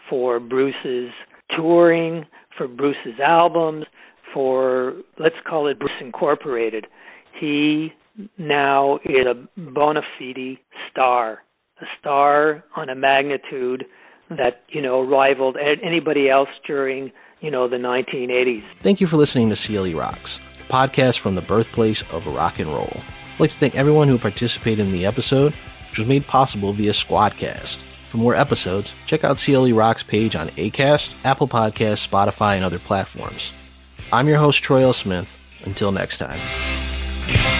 for 0.08 0.40
Bruce's 0.40 1.12
touring, 1.54 2.24
for 2.56 2.66
Bruce's 2.66 3.20
albums, 3.22 3.84
for, 4.32 4.94
let's 5.18 5.36
call 5.46 5.68
it 5.68 5.78
Bruce 5.78 5.92
Incorporated. 6.00 6.86
He 7.38 7.92
now 8.38 9.00
is 9.04 9.26
a 9.26 9.46
bona 9.60 10.00
fide 10.18 10.58
star, 10.90 11.42
a 11.82 11.84
star 12.00 12.64
on 12.74 12.88
a 12.88 12.94
magnitude 12.94 13.84
that 14.30 14.62
you 14.68 14.80
know 14.80 15.02
rivaled 15.02 15.58
anybody 15.82 16.30
else 16.30 16.48
during 16.66 17.12
you 17.40 17.50
know 17.50 17.68
the 17.68 17.76
1980s. 17.76 18.62
Thank 18.80 19.00
you 19.02 19.06
for 19.06 19.16
listening 19.18 19.50
to 19.50 19.56
CLE 19.56 19.92
Rocks, 19.98 20.40
podcast 20.68 21.18
from 21.18 21.34
the 21.34 21.42
birthplace 21.42 22.02
of 22.12 22.26
rock 22.26 22.58
and 22.58 22.68
roll. 22.68 23.00
I'd 23.34 23.40
like 23.40 23.50
to 23.50 23.58
thank 23.58 23.76
everyone 23.76 24.08
who 24.08 24.18
participated 24.18 24.86
in 24.86 24.92
the 24.92 25.06
episode, 25.06 25.52
which 25.90 25.98
was 25.98 26.08
made 26.08 26.26
possible 26.26 26.72
via 26.72 26.92
Squadcast. 26.92 27.76
For 28.08 28.18
more 28.18 28.34
episodes, 28.34 28.94
check 29.06 29.24
out 29.24 29.38
CLE 29.38 29.72
Rocks 29.72 30.02
page 30.02 30.36
on 30.36 30.48
Acast, 30.50 31.14
Apple 31.24 31.48
Podcasts, 31.48 32.06
Spotify, 32.08 32.54
and 32.56 32.64
other 32.64 32.78
platforms. 32.78 33.52
I'm 34.12 34.28
your 34.28 34.38
host 34.38 34.62
Troy 34.62 34.82
L. 34.82 34.92
Smith. 34.92 35.36
Until 35.64 35.92
next 35.92 36.18
time. 36.18 37.53